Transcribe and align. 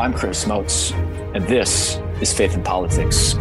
I'm 0.00 0.14
Chris 0.14 0.46
Motz, 0.46 0.92
and 1.34 1.46
this 1.46 2.00
is 2.22 2.32
Faith 2.32 2.54
and 2.54 2.64
Politics. 2.64 3.34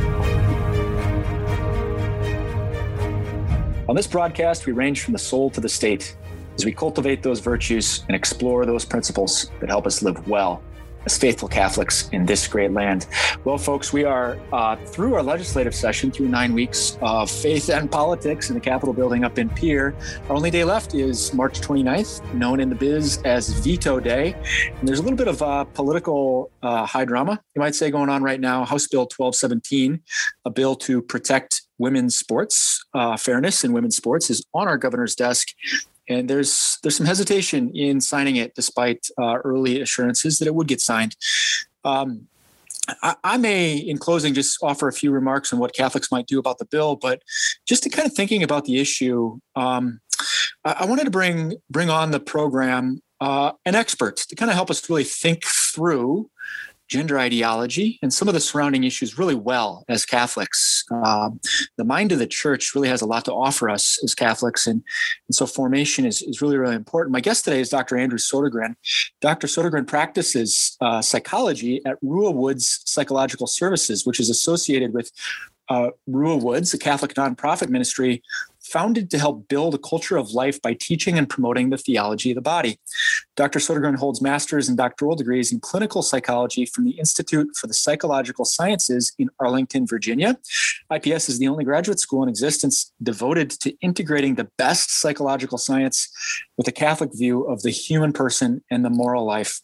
On 3.87 3.95
this 3.95 4.07
broadcast, 4.07 4.65
we 4.65 4.73
range 4.73 5.03
from 5.03 5.13
the 5.13 5.19
soul 5.19 5.49
to 5.51 5.61
the 5.61 5.69
state 5.69 6.17
as 6.55 6.65
we 6.65 6.73
cultivate 6.73 7.23
those 7.23 7.39
virtues 7.39 8.03
and 8.09 8.13
explore 8.13 8.65
those 8.65 8.83
principles 8.83 9.51
that 9.61 9.69
help 9.69 9.87
us 9.87 10.01
live 10.01 10.27
well 10.27 10.61
as 11.05 11.17
faithful 11.17 11.47
Catholics 11.47 12.09
in 12.09 12.25
this 12.25 12.47
great 12.47 12.71
land. 12.71 13.07
Well, 13.43 13.57
folks, 13.57 13.93
we 13.93 14.03
are 14.03 14.37
uh, 14.51 14.75
through 14.75 15.15
our 15.15 15.23
legislative 15.23 15.73
session, 15.75 16.11
through 16.11 16.27
nine 16.27 16.53
weeks 16.53 16.97
of 17.01 17.29
faith 17.29 17.69
and 17.69 17.91
politics 17.91 18.49
in 18.49 18.55
the 18.55 18.61
Capitol 18.61 18.93
building 18.93 19.23
up 19.23 19.37
in 19.39 19.49
Pierre. 19.49 19.95
Our 20.29 20.35
only 20.35 20.51
day 20.51 20.63
left 20.63 20.93
is 20.93 21.33
March 21.33 21.61
29th, 21.61 22.33
known 22.33 22.59
in 22.59 22.69
the 22.69 22.75
biz 22.75 23.21
as 23.23 23.49
Veto 23.49 23.99
Day. 23.99 24.35
And 24.79 24.87
there's 24.87 24.99
a 24.99 25.03
little 25.03 25.17
bit 25.17 25.27
of 25.27 25.41
uh, 25.41 25.63
political 25.65 26.51
uh, 26.61 26.85
high 26.85 27.05
drama, 27.05 27.41
you 27.55 27.59
might 27.59 27.75
say, 27.75 27.91
going 27.91 28.09
on 28.09 28.23
right 28.23 28.39
now. 28.39 28.65
House 28.65 28.87
Bill 28.87 29.01
1217, 29.01 30.01
a 30.45 30.49
bill 30.49 30.75
to 30.75 31.01
protect 31.01 31.61
women's 31.77 32.15
sports, 32.15 32.83
uh, 32.93 33.17
fairness 33.17 33.63
in 33.63 33.73
women's 33.73 33.95
sports, 33.95 34.29
is 34.29 34.45
on 34.53 34.67
our 34.67 34.77
governor's 34.77 35.15
desk 35.15 35.47
and 36.09 36.29
there's 36.29 36.77
there's 36.81 36.97
some 36.97 37.05
hesitation 37.05 37.71
in 37.75 38.01
signing 38.01 38.35
it, 38.35 38.55
despite 38.55 39.07
uh, 39.17 39.37
early 39.43 39.79
assurances 39.79 40.39
that 40.39 40.47
it 40.47 40.55
would 40.55 40.67
get 40.67 40.81
signed. 40.81 41.15
Um, 41.85 42.27
I, 43.03 43.15
I, 43.23 43.37
may, 43.37 43.77
in 43.77 43.99
closing, 43.99 44.33
just 44.33 44.57
offer 44.63 44.87
a 44.87 44.93
few 44.93 45.11
remarks 45.11 45.53
on 45.53 45.59
what 45.59 45.75
Catholics 45.75 46.11
might 46.11 46.25
do 46.25 46.39
about 46.39 46.57
the 46.57 46.65
bill, 46.65 46.95
but 46.95 47.21
just 47.67 47.83
to 47.83 47.89
kind 47.89 48.07
of 48.07 48.13
thinking 48.13 48.41
about 48.41 48.65
the 48.65 48.79
issue, 48.79 49.39
um, 49.55 49.99
I, 50.65 50.77
I, 50.79 50.85
wanted 50.85 51.05
to 51.05 51.11
bring 51.11 51.55
bring 51.69 51.89
on 51.89 52.11
the 52.11 52.19
program 52.19 53.01
uh, 53.21 53.51
an 53.65 53.75
expert 53.75 54.17
to 54.17 54.35
kind 54.35 54.49
of 54.49 54.55
help 54.55 54.71
us 54.71 54.89
really 54.89 55.03
think 55.03 55.43
through 55.45 56.29
gender 56.89 57.19
ideology 57.19 57.99
and 58.01 58.11
some 58.11 58.27
of 58.27 58.33
the 58.33 58.39
surrounding 58.39 58.83
issues 58.83 59.17
really 59.17 59.35
well 59.35 59.85
as 59.87 60.05
Catholics. 60.05 60.83
Um, 60.91 61.39
the 61.77 61.85
mind 61.85 62.11
of 62.11 62.19
the 62.19 62.27
church 62.27 62.73
really 62.73 62.89
has 62.89 63.01
a 63.01 63.05
lot 63.05 63.25
to 63.25 63.33
offer 63.33 63.69
us 63.69 63.99
as 64.03 64.15
Catholics, 64.15 64.65
and, 64.65 64.83
and 65.27 65.35
so 65.35 65.45
formation 65.45 66.05
is, 66.05 66.21
is 66.23 66.41
really, 66.41 66.57
really 66.57 66.75
important. 66.75 67.13
My 67.13 67.21
guest 67.21 67.45
today 67.45 67.61
is 67.61 67.69
Dr. 67.69 67.95
Andrew 67.97 68.17
Sodergren. 68.17 68.75
Dr. 69.21 69.47
Sodergren 69.47 69.87
practices 69.87 70.75
uh, 70.81 71.01
psychology 71.01 71.81
at 71.85 72.01
Ruah 72.01 72.33
Woods 72.33 72.81
Psychological 72.85 73.47
Services, 73.47 74.05
which 74.05 74.19
is 74.19 74.29
associated 74.29 74.93
with 74.93 75.11
uh, 75.69 75.89
Ruah 76.09 76.41
Woods, 76.41 76.73
a 76.73 76.79
Catholic 76.79 77.13
nonprofit 77.13 77.69
ministry 77.69 78.23
founded 78.71 79.09
to 79.11 79.19
help 79.19 79.47
build 79.47 79.75
a 79.75 79.77
culture 79.77 80.17
of 80.17 80.31
life 80.31 80.61
by 80.61 80.73
teaching 80.73 81.17
and 81.17 81.29
promoting 81.29 81.69
the 81.69 81.77
theology 81.77 82.31
of 82.31 82.35
the 82.35 82.41
body. 82.41 82.79
Dr. 83.35 83.59
Sodergren 83.59 83.95
holds 83.95 84.21
master's 84.21 84.69
and 84.69 84.77
doctoral 84.77 85.15
degrees 85.15 85.51
in 85.51 85.59
clinical 85.59 86.01
psychology 86.01 86.65
from 86.65 86.85
the 86.85 86.91
Institute 86.91 87.49
for 87.55 87.67
the 87.67 87.73
Psychological 87.73 88.45
Sciences 88.45 89.13
in 89.17 89.29
Arlington, 89.39 89.87
Virginia. 89.87 90.37
IPS 90.93 91.29
is 91.29 91.39
the 91.39 91.47
only 91.47 91.63
graduate 91.63 91.99
school 91.99 92.23
in 92.23 92.29
existence 92.29 92.91
devoted 93.01 93.49
to 93.51 93.75
integrating 93.81 94.35
the 94.35 94.49
best 94.57 94.99
psychological 94.99 95.57
science 95.57 96.09
with 96.57 96.67
a 96.67 96.71
Catholic 96.71 97.11
view 97.13 97.43
of 97.43 97.61
the 97.61 97.71
human 97.71 98.13
person 98.13 98.63
and 98.69 98.83
the 98.83 98.89
moral 98.89 99.25
life. 99.25 99.61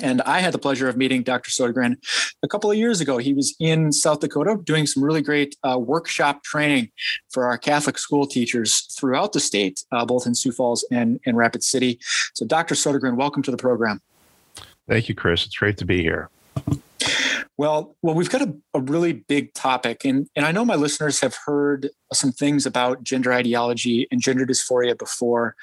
And 0.00 0.22
I 0.22 0.40
had 0.40 0.54
the 0.54 0.58
pleasure 0.58 0.88
of 0.88 0.96
meeting 0.96 1.22
Dr. 1.22 1.50
Sodergren 1.50 1.96
a 2.42 2.48
couple 2.48 2.70
of 2.70 2.78
years 2.78 3.00
ago. 3.00 3.18
He 3.18 3.34
was 3.34 3.54
in 3.60 3.92
South 3.92 4.20
Dakota 4.20 4.58
doing 4.64 4.86
some 4.86 5.04
really 5.04 5.20
great 5.20 5.54
uh, 5.62 5.78
workshop 5.78 6.44
training 6.44 6.90
for 7.30 7.44
our 7.44 7.58
Catholic 7.58 7.98
school 7.98 8.26
teachers 8.26 8.80
throughout 8.98 9.34
the 9.34 9.40
state, 9.40 9.84
uh, 9.92 10.06
both 10.06 10.26
in 10.26 10.34
Sioux 10.34 10.52
Falls 10.52 10.84
and, 10.90 11.20
and 11.26 11.36
Rapid 11.36 11.62
City. 11.62 11.98
So, 12.32 12.46
Dr. 12.46 12.74
Sodergren, 12.74 13.16
welcome 13.16 13.42
to 13.42 13.50
the 13.50 13.58
program. 13.58 14.00
Thank 14.88 15.10
you, 15.10 15.14
Chris. 15.14 15.44
It's 15.44 15.56
great 15.56 15.76
to 15.78 15.84
be 15.84 16.02
here. 16.02 16.30
Well, 17.58 17.94
well, 18.00 18.14
we've 18.14 18.30
got 18.30 18.42
a, 18.42 18.54
a, 18.74 18.80
really 18.80 19.12
big 19.12 19.52
topic, 19.52 20.04
and 20.04 20.26
and 20.34 20.46
I 20.46 20.52
know 20.52 20.64
my 20.64 20.74
listeners 20.74 21.20
have 21.20 21.36
heard 21.46 21.90
some 22.12 22.32
things 22.32 22.66
about 22.66 23.04
gender 23.04 23.32
ideology 23.32 24.08
and 24.10 24.20
gender 24.20 24.46
dysphoria 24.46 24.98
before, 24.98 25.54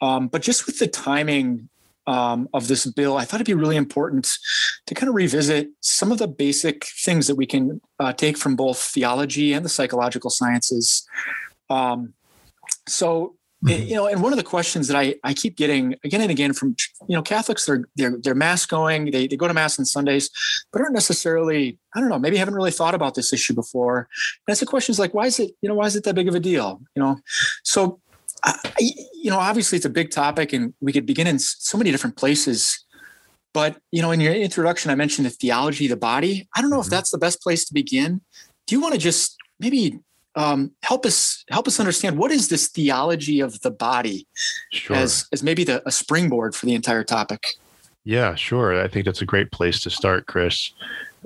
um, 0.00 0.28
but 0.28 0.42
just 0.42 0.66
with 0.66 0.78
the 0.78 0.86
timing 0.86 1.68
um, 2.08 2.48
of 2.54 2.68
this 2.68 2.86
bill, 2.86 3.18
I 3.18 3.26
thought 3.26 3.36
it'd 3.36 3.46
be 3.46 3.52
really 3.52 3.76
important 3.76 4.30
to 4.86 4.94
kind 4.94 5.10
of 5.10 5.14
revisit 5.14 5.68
some 5.80 6.10
of 6.10 6.16
the 6.16 6.26
basic 6.26 6.86
things 6.86 7.26
that 7.26 7.34
we 7.34 7.44
can 7.44 7.82
uh, 8.00 8.14
take 8.14 8.38
from 8.38 8.56
both 8.56 8.78
theology 8.78 9.52
and 9.52 9.62
the 9.62 9.68
psychological 9.68 10.30
sciences. 10.30 11.06
Um, 11.68 12.14
so, 12.88 13.36
mm-hmm. 13.62 13.82
you 13.82 13.94
know, 13.94 14.06
and 14.06 14.22
one 14.22 14.32
of 14.32 14.38
the 14.38 14.42
questions 14.44 14.88
that 14.88 14.96
I, 14.96 15.16
I 15.22 15.34
keep 15.34 15.54
getting 15.58 15.96
again 16.02 16.22
and 16.22 16.30
again 16.30 16.54
from 16.54 16.76
you 17.08 17.14
know 17.14 17.20
Catholics, 17.20 17.66
they're 17.66 17.84
they're 17.96 18.16
they're 18.22 18.34
mass 18.34 18.64
going, 18.64 19.10
they 19.10 19.26
they 19.26 19.36
go 19.36 19.46
to 19.46 19.52
mass 19.52 19.78
on 19.78 19.84
Sundays, 19.84 20.30
but 20.72 20.80
aren't 20.80 20.94
necessarily 20.94 21.78
I 21.94 22.00
don't 22.00 22.08
know, 22.08 22.18
maybe 22.18 22.38
haven't 22.38 22.54
really 22.54 22.70
thought 22.70 22.94
about 22.94 23.16
this 23.16 23.34
issue 23.34 23.54
before. 23.54 24.08
And 24.46 24.52
it's 24.52 24.60
the 24.60 24.66
questions 24.66 24.98
like, 24.98 25.12
why 25.12 25.26
is 25.26 25.38
it 25.38 25.50
you 25.60 25.68
know 25.68 25.74
why 25.74 25.84
is 25.84 25.94
it 25.94 26.04
that 26.04 26.14
big 26.14 26.28
of 26.28 26.34
a 26.34 26.40
deal? 26.40 26.80
You 26.96 27.02
know, 27.02 27.18
so 27.64 28.00
I, 28.52 28.92
you 29.14 29.30
know, 29.30 29.38
obviously 29.38 29.76
it's 29.76 29.86
a 29.86 29.90
big 29.90 30.10
topic 30.10 30.52
and 30.52 30.74
we 30.80 30.92
could 30.92 31.06
begin 31.06 31.26
in 31.26 31.38
so 31.38 31.78
many 31.78 31.90
different 31.90 32.16
places. 32.16 32.84
But, 33.54 33.80
you 33.90 34.02
know, 34.02 34.10
in 34.10 34.20
your 34.20 34.34
introduction, 34.34 34.90
I 34.90 34.94
mentioned 34.94 35.26
the 35.26 35.30
theology 35.30 35.86
of 35.86 35.90
the 35.90 35.96
body. 35.96 36.48
I 36.54 36.60
don't 36.60 36.70
know 36.70 36.76
mm-hmm. 36.76 36.86
if 36.86 36.90
that's 36.90 37.10
the 37.10 37.18
best 37.18 37.42
place 37.42 37.64
to 37.66 37.74
begin. 37.74 38.20
Do 38.66 38.74
you 38.74 38.80
want 38.80 38.94
to 38.94 39.00
just 39.00 39.36
maybe 39.58 39.98
um, 40.34 40.72
help 40.82 41.04
us 41.04 41.44
help 41.50 41.66
us 41.66 41.80
understand 41.80 42.16
what 42.16 42.30
is 42.30 42.48
this 42.48 42.68
theology 42.68 43.40
of 43.40 43.60
the 43.62 43.70
body 43.70 44.28
sure. 44.70 44.96
as 44.96 45.26
as 45.32 45.42
maybe 45.42 45.64
the, 45.64 45.82
a 45.86 45.90
springboard 45.90 46.54
for 46.54 46.66
the 46.66 46.74
entire 46.74 47.02
topic? 47.02 47.46
Yeah, 48.04 48.34
sure. 48.36 48.80
I 48.80 48.88
think 48.88 49.04
that's 49.04 49.22
a 49.22 49.26
great 49.26 49.50
place 49.50 49.80
to 49.80 49.90
start, 49.90 50.26
Chris. 50.26 50.72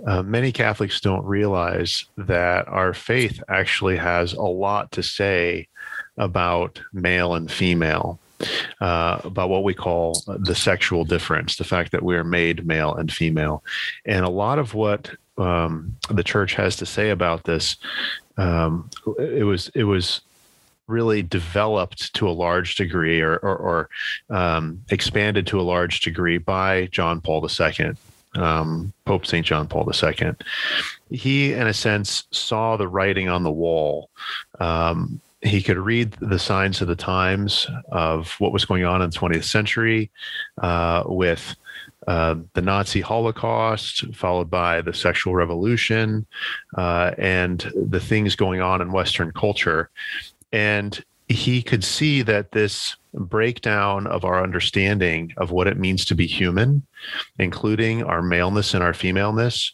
Uh, 0.07 0.23
many 0.23 0.51
Catholics 0.51 1.01
don't 1.01 1.25
realize 1.25 2.07
that 2.17 2.67
our 2.69 2.95
faith 2.95 3.43
actually 3.49 3.97
has 3.97 4.33
a 4.33 4.41
lot 4.41 4.91
to 4.93 5.03
say 5.03 5.69
about 6.17 6.81
male 6.93 7.35
and 7.35 7.51
female, 7.51 8.19
uh, 8.81 9.21
about 9.25 9.49
what 9.49 9.65
we 9.65 9.75
call 9.75 10.23
the 10.27 10.55
sexual 10.55 11.05
difference, 11.05 11.57
the 11.57 11.65
fact 11.65 11.93
that 11.93 12.03
we're 12.03 12.25
made 12.25 12.67
male 12.67 12.95
and 12.95 13.13
female. 13.13 13.63
And 14.05 14.25
a 14.25 14.31
lot 14.31 14.59
of 14.59 14.75
what 14.75 15.11
um, 15.39 15.97
the 16.11 16.25
church 16.25 16.55
has 16.55 16.77
to 16.77 16.87
say 16.87 17.11
about 17.11 17.45
this, 17.45 17.77
um, 18.37 18.91
it 19.19 19.45
was, 19.45 19.71
it 19.75 19.85
was, 19.85 20.21
really 20.89 21.23
developed 21.23 22.13
to 22.15 22.29
a 22.29 22.31
large 22.31 22.77
degree 22.77 23.21
or, 23.21 23.37
or, 23.37 23.57
or 23.57 23.89
um, 24.31 24.83
expanded 24.91 25.47
to 25.47 25.61
a 25.61 25.63
large 25.63 26.01
degree 26.01 26.39
by 26.39 26.87
John 26.87 27.21
Paul 27.21 27.49
II, 27.49 27.93
um, 28.35 28.93
Pope 29.05 29.25
St. 29.25 29.47
John 29.47 29.69
Paul 29.69 29.91
II. 29.91 30.35
He, 31.11 31.53
in 31.53 31.67
a 31.67 31.73
sense, 31.73 32.25
saw 32.31 32.77
the 32.77 32.89
writing 32.89 33.29
on 33.29 33.43
the 33.43 33.51
wall 33.51 34.11
um, 34.61 35.21
he 35.43 35.63
could 35.63 35.79
read 35.79 36.13
the 36.21 36.39
signs 36.39 36.81
of 36.81 36.89
the 36.89 36.97
times 36.97 37.67
of 37.91 38.33
what 38.39 38.53
was 38.53 38.65
going 38.65 38.85
on 38.85 39.03
in 39.03 39.11
the 39.11 39.17
20th 39.17 39.45
century 39.45 40.11
uh, 40.59 41.03
with 41.07 41.57
uh, 42.07 42.37
the 42.55 42.63
Nazi 42.63 43.01
Holocaust, 43.01 44.15
followed 44.15 44.51
by 44.51 44.81
the 44.83 44.95
sexual 44.95 45.35
revolution, 45.35 46.27
uh, 46.77 47.13
and 47.19 47.71
the 47.75 48.01
things 48.01 48.37
going 48.37 48.61
on 48.61 48.81
in 48.81 48.93
Western 48.93 49.33
culture. 49.33 49.91
And 50.53 51.03
he 51.29 51.63
could 51.63 51.85
see 51.85 52.23
that 52.23 52.53
this 52.53 52.97
breakdown 53.15 54.07
of 54.07 54.25
our 54.25 54.43
understanding 54.43 55.33
of 55.37 55.51
what 55.51 55.67
it 55.67 55.77
means 55.77 56.05
to 56.07 56.15
be 56.15 56.27
human, 56.27 56.83
including 57.39 58.03
our 58.03 58.23
maleness 58.23 58.75
and 58.75 58.83
our 58.83 58.95
femaleness, 58.95 59.73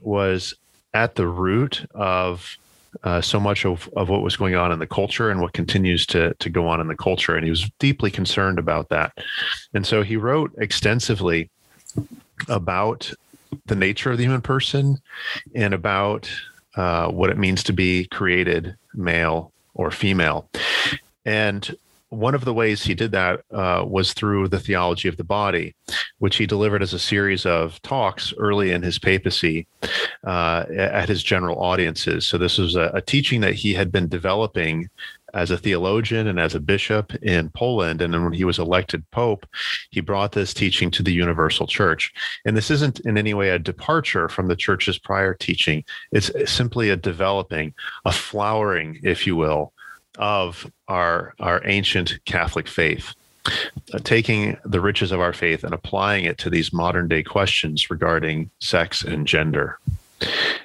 was 0.00 0.54
at 0.92 1.14
the 1.14 1.26
root 1.26 1.86
of 1.94 2.56
uh, 3.02 3.20
so 3.20 3.40
much 3.40 3.64
of, 3.64 3.88
of 3.96 4.08
what 4.08 4.22
was 4.22 4.36
going 4.36 4.54
on 4.54 4.72
in 4.72 4.78
the 4.78 4.86
culture 4.86 5.30
and 5.30 5.40
what 5.40 5.52
continues 5.52 6.06
to, 6.06 6.34
to 6.34 6.48
go 6.48 6.68
on 6.68 6.80
in 6.80 6.88
the 6.88 6.96
culture. 6.96 7.34
And 7.34 7.44
he 7.44 7.50
was 7.50 7.70
deeply 7.78 8.10
concerned 8.10 8.58
about 8.58 8.88
that. 8.90 9.12
And 9.74 9.86
so 9.86 10.02
he 10.02 10.16
wrote 10.16 10.52
extensively 10.58 11.50
about 12.48 13.12
the 13.66 13.74
nature 13.74 14.12
of 14.12 14.18
the 14.18 14.24
human 14.24 14.40
person 14.40 14.98
and 15.54 15.74
about 15.74 16.30
uh, 16.76 17.08
what 17.08 17.30
it 17.30 17.38
means 17.38 17.62
to 17.64 17.72
be 17.72 18.06
created 18.06 18.76
male 18.94 19.52
or 19.74 19.90
female. 19.90 20.48
And 21.24 21.76
one 22.14 22.34
of 22.34 22.44
the 22.44 22.54
ways 22.54 22.82
he 22.82 22.94
did 22.94 23.12
that 23.12 23.40
uh, 23.52 23.84
was 23.86 24.12
through 24.12 24.48
the 24.48 24.60
theology 24.60 25.08
of 25.08 25.16
the 25.16 25.24
body, 25.24 25.74
which 26.18 26.36
he 26.36 26.46
delivered 26.46 26.82
as 26.82 26.92
a 26.92 26.98
series 26.98 27.44
of 27.46 27.80
talks 27.82 28.32
early 28.38 28.70
in 28.72 28.82
his 28.82 28.98
papacy 28.98 29.66
uh, 30.24 30.64
at 30.76 31.08
his 31.08 31.22
general 31.22 31.62
audiences. 31.62 32.26
So, 32.26 32.38
this 32.38 32.58
was 32.58 32.76
a, 32.76 32.90
a, 32.94 33.00
teaching 33.00 33.40
that 33.42 33.54
he 33.54 33.74
had 33.74 33.92
been 33.92 34.08
developing 34.08 34.88
as 35.34 35.50
a 35.50 35.58
theologian 35.58 36.28
and 36.28 36.40
as 36.40 36.54
a 36.54 36.60
bishop 36.60 37.14
in 37.16 37.50
Poland. 37.50 38.00
And 38.00 38.14
then 38.14 38.24
when 38.24 38.32
he 38.32 38.44
was 38.44 38.58
elected 38.58 39.08
pope, 39.10 39.46
he 39.90 40.00
brought 40.00 40.32
this 40.32 40.54
teaching 40.54 40.90
to 40.92 41.02
the 41.02 41.12
universal 41.12 41.66
church. 41.66 42.12
And 42.46 42.56
this 42.56 42.70
isn't 42.70 43.00
in 43.00 43.18
any 43.18 43.34
way 43.34 43.50
a 43.50 43.58
departure 43.58 44.28
from 44.28 44.46
the 44.46 44.56
church's 44.56 44.98
prior 44.98 45.34
teaching, 45.34 45.84
it's 46.12 46.30
simply 46.50 46.88
a 46.88 46.96
developing, 46.96 47.74
a 48.04 48.12
flowering, 48.12 49.00
if 49.02 49.26
you 49.26 49.36
will, 49.36 49.73
of 50.18 50.70
our 50.88 51.34
our 51.38 51.60
ancient 51.64 52.18
Catholic 52.24 52.68
faith. 52.68 53.14
uh, 53.92 53.98
taking 53.98 54.56
the 54.64 54.80
riches 54.80 55.12
of 55.12 55.20
our 55.20 55.32
faith 55.32 55.64
and 55.64 55.74
applying 55.74 56.24
it 56.24 56.38
to 56.38 56.50
these 56.50 56.72
modern 56.72 57.08
day 57.08 57.22
questions 57.22 57.90
regarding 57.90 58.50
sex 58.60 59.02
and 59.02 59.26
gender. 59.26 59.78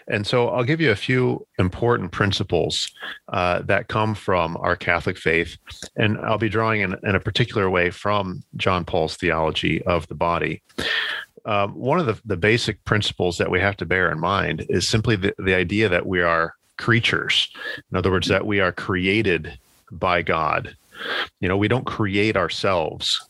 And 0.08 0.26
so 0.26 0.50
I'll 0.50 0.64
give 0.64 0.80
you 0.80 0.92
a 0.92 0.96
few 0.96 1.46
important 1.58 2.12
principles 2.12 2.92
uh, 3.28 3.62
that 3.64 3.90
come 3.90 4.16
from 4.16 4.56
our 4.58 4.76
Catholic 4.76 5.18
faith. 5.18 5.58
And 5.98 6.18
I'll 6.20 6.38
be 6.38 6.50
drawing 6.50 6.82
in, 6.82 6.96
in 7.04 7.16
a 7.16 7.20
particular 7.20 7.70
way 7.70 7.90
from 7.92 8.44
John 8.56 8.86
Paul's 8.86 9.18
theology 9.18 9.82
of 9.84 10.08
the 10.08 10.16
body. 10.16 10.62
Um, 11.46 11.74
one 11.74 12.00
of 12.00 12.06
the, 12.06 12.20
the 12.26 12.38
basic 12.38 12.84
principles 12.86 13.38
that 13.38 13.52
we 13.52 13.60
have 13.60 13.76
to 13.78 13.86
bear 13.86 14.12
in 14.12 14.20
mind 14.20 14.66
is 14.70 14.88
simply 14.88 15.16
the, 15.16 15.34
the 15.38 15.56
idea 15.56 15.90
that 15.90 16.06
we 16.06 16.22
are 16.22 16.54
creatures. 16.80 17.50
In 17.92 17.98
other 17.98 18.10
words, 18.10 18.28
that 18.30 18.48
we 18.48 18.60
are 18.60 18.72
created 18.72 19.60
by 19.92 20.24
God. 20.24 20.76
You 21.40 21.48
know, 21.48 21.58
we 21.58 21.68
don't 21.68 21.86
create 21.86 22.36
ourselves. 22.36 23.22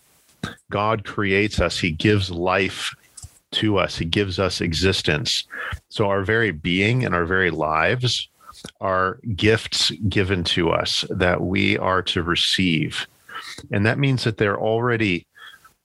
God 0.71 1.03
creates 1.03 1.59
us. 1.59 1.79
He 1.79 1.91
gives 1.91 2.31
life 2.31 2.95
to 3.51 3.77
us. 3.77 3.97
He 3.97 4.05
gives 4.05 4.39
us 4.39 4.61
existence. 4.61 5.43
So 5.89 6.07
our 6.07 6.23
very 6.23 6.51
being 6.51 7.03
and 7.03 7.13
our 7.13 7.25
very 7.25 7.51
lives 7.51 8.29
are 8.79 9.19
gifts 9.35 9.91
given 10.07 10.43
to 10.43 10.69
us 10.69 11.03
that 11.09 11.41
we 11.41 11.77
are 11.77 12.01
to 12.03 12.23
receive. 12.23 13.07
And 13.71 13.85
that 13.85 13.99
means 13.99 14.23
that 14.23 14.37
they're 14.37 14.59
already 14.59 15.25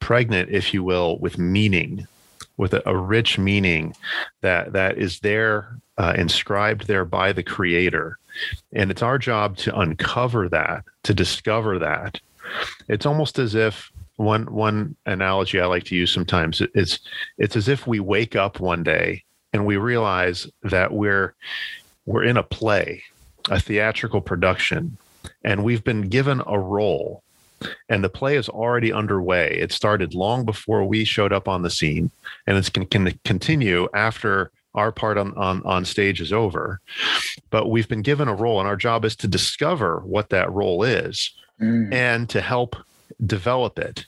pregnant, 0.00 0.50
if 0.50 0.74
you 0.74 0.84
will, 0.84 1.18
with 1.18 1.38
meaning, 1.38 2.06
with 2.56 2.74
a, 2.74 2.88
a 2.88 2.96
rich 2.96 3.38
meaning 3.38 3.94
that 4.40 4.72
that 4.72 4.98
is 4.98 5.20
there 5.20 5.78
uh, 5.98 6.14
inscribed 6.16 6.86
there 6.86 7.04
by 7.04 7.32
the 7.32 7.42
creator. 7.42 8.18
And 8.72 8.90
it's 8.90 9.02
our 9.02 9.18
job 9.18 9.56
to 9.58 9.78
uncover 9.78 10.48
that, 10.48 10.84
to 11.04 11.14
discover 11.14 11.78
that. 11.78 12.20
It's 12.88 13.06
almost 13.06 13.38
as 13.38 13.54
if 13.54 13.90
one 14.16 14.46
one 14.46 14.96
analogy 15.06 15.60
I 15.60 15.66
like 15.66 15.84
to 15.84 15.96
use 15.96 16.12
sometimes 16.12 16.60
is 16.74 17.00
it's 17.38 17.56
as 17.56 17.68
if 17.68 17.86
we 17.86 18.00
wake 18.00 18.36
up 18.36 18.60
one 18.60 18.82
day 18.82 19.24
and 19.52 19.66
we 19.66 19.76
realize 19.76 20.46
that 20.62 20.92
we're 20.92 21.34
we're 22.06 22.24
in 22.24 22.36
a 22.36 22.42
play, 22.42 23.02
a 23.50 23.58
theatrical 23.58 24.20
production, 24.20 24.98
and 25.42 25.64
we've 25.64 25.82
been 25.82 26.08
given 26.08 26.42
a 26.46 26.58
role. 26.58 27.23
And 27.88 28.04
the 28.04 28.08
play 28.08 28.36
is 28.36 28.48
already 28.48 28.92
underway. 28.92 29.56
It 29.58 29.72
started 29.72 30.14
long 30.14 30.44
before 30.44 30.84
we 30.84 31.04
showed 31.04 31.32
up 31.32 31.48
on 31.48 31.62
the 31.62 31.70
scene, 31.70 32.10
and 32.46 32.56
it's 32.56 32.68
going 32.68 32.86
to 32.88 33.18
continue 33.24 33.88
after 33.94 34.50
our 34.74 34.90
part 34.90 35.16
on, 35.16 35.32
on, 35.34 35.62
on 35.64 35.84
stage 35.84 36.20
is 36.20 36.32
over. 36.32 36.80
But 37.50 37.70
we've 37.70 37.88
been 37.88 38.02
given 38.02 38.28
a 38.28 38.34
role, 38.34 38.58
and 38.58 38.68
our 38.68 38.76
job 38.76 39.04
is 39.04 39.14
to 39.16 39.28
discover 39.28 40.00
what 40.00 40.30
that 40.30 40.52
role 40.52 40.82
is 40.82 41.32
mm. 41.60 41.92
and 41.92 42.28
to 42.30 42.40
help 42.40 42.76
develop 43.24 43.78
it 43.78 44.04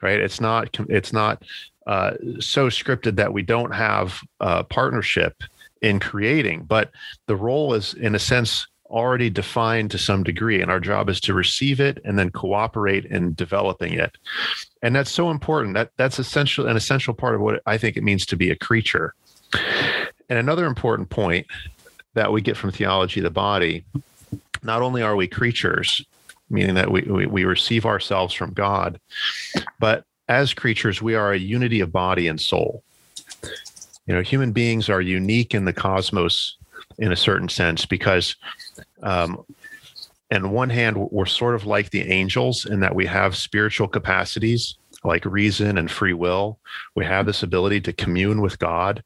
right 0.00 0.20
it's 0.20 0.40
not 0.40 0.68
it's 0.88 1.12
not 1.12 1.42
uh, 1.86 2.12
so 2.40 2.68
scripted 2.68 3.16
that 3.16 3.32
we 3.32 3.42
don't 3.42 3.74
have 3.74 4.20
a 4.40 4.64
partnership 4.64 5.42
in 5.82 6.00
creating 6.00 6.64
but 6.64 6.90
the 7.26 7.36
role 7.36 7.74
is 7.74 7.94
in 7.94 8.14
a 8.14 8.18
sense 8.18 8.66
already 8.90 9.30
defined 9.30 9.90
to 9.90 9.98
some 9.98 10.22
degree 10.22 10.60
and 10.60 10.70
our 10.70 10.80
job 10.80 11.08
is 11.08 11.20
to 11.20 11.34
receive 11.34 11.80
it 11.80 11.98
and 12.04 12.18
then 12.18 12.30
cooperate 12.30 13.04
in 13.06 13.34
developing 13.34 13.92
it 13.94 14.16
and 14.82 14.94
that's 14.94 15.10
so 15.10 15.30
important 15.30 15.74
that 15.74 15.90
that's 15.96 16.18
essential 16.18 16.66
an 16.66 16.76
essential 16.76 17.14
part 17.14 17.34
of 17.34 17.40
what 17.40 17.60
i 17.66 17.76
think 17.76 17.96
it 17.96 18.02
means 18.02 18.24
to 18.24 18.36
be 18.36 18.50
a 18.50 18.56
creature 18.56 19.14
and 20.28 20.38
another 20.38 20.66
important 20.66 21.10
point 21.10 21.46
that 22.14 22.32
we 22.32 22.40
get 22.40 22.56
from 22.56 22.70
theology 22.70 23.20
of 23.20 23.24
the 23.24 23.30
body 23.30 23.84
not 24.62 24.82
only 24.82 25.02
are 25.02 25.16
we 25.16 25.26
creatures 25.26 26.04
meaning 26.50 26.74
that 26.74 26.90
we, 26.90 27.02
we, 27.02 27.26
we 27.26 27.44
receive 27.44 27.86
ourselves 27.86 28.32
from 28.32 28.52
God. 28.52 29.00
But 29.78 30.04
as 30.28 30.54
creatures, 30.54 31.02
we 31.02 31.14
are 31.14 31.32
a 31.32 31.38
unity 31.38 31.80
of 31.80 31.92
body 31.92 32.28
and 32.28 32.40
soul. 32.40 32.82
You 34.06 34.14
know, 34.14 34.22
human 34.22 34.52
beings 34.52 34.88
are 34.88 35.00
unique 35.00 35.54
in 35.54 35.64
the 35.64 35.72
cosmos 35.72 36.56
in 36.98 37.12
a 37.12 37.16
certain 37.16 37.48
sense 37.48 37.86
because, 37.86 38.36
um, 39.02 39.44
on 40.32 40.50
one 40.50 40.70
hand, 40.70 40.96
we're 41.10 41.26
sort 41.26 41.54
of 41.54 41.66
like 41.66 41.90
the 41.90 42.10
angels 42.10 42.64
in 42.64 42.80
that 42.80 42.94
we 42.94 43.06
have 43.06 43.36
spiritual 43.36 43.86
capacities 43.86 44.76
like 45.04 45.24
reason 45.24 45.78
and 45.78 45.90
free 45.90 46.12
will. 46.12 46.58
We 46.94 47.04
have 47.04 47.26
this 47.26 47.42
ability 47.42 47.82
to 47.82 47.92
commune 47.92 48.40
with 48.40 48.58
God. 48.58 49.02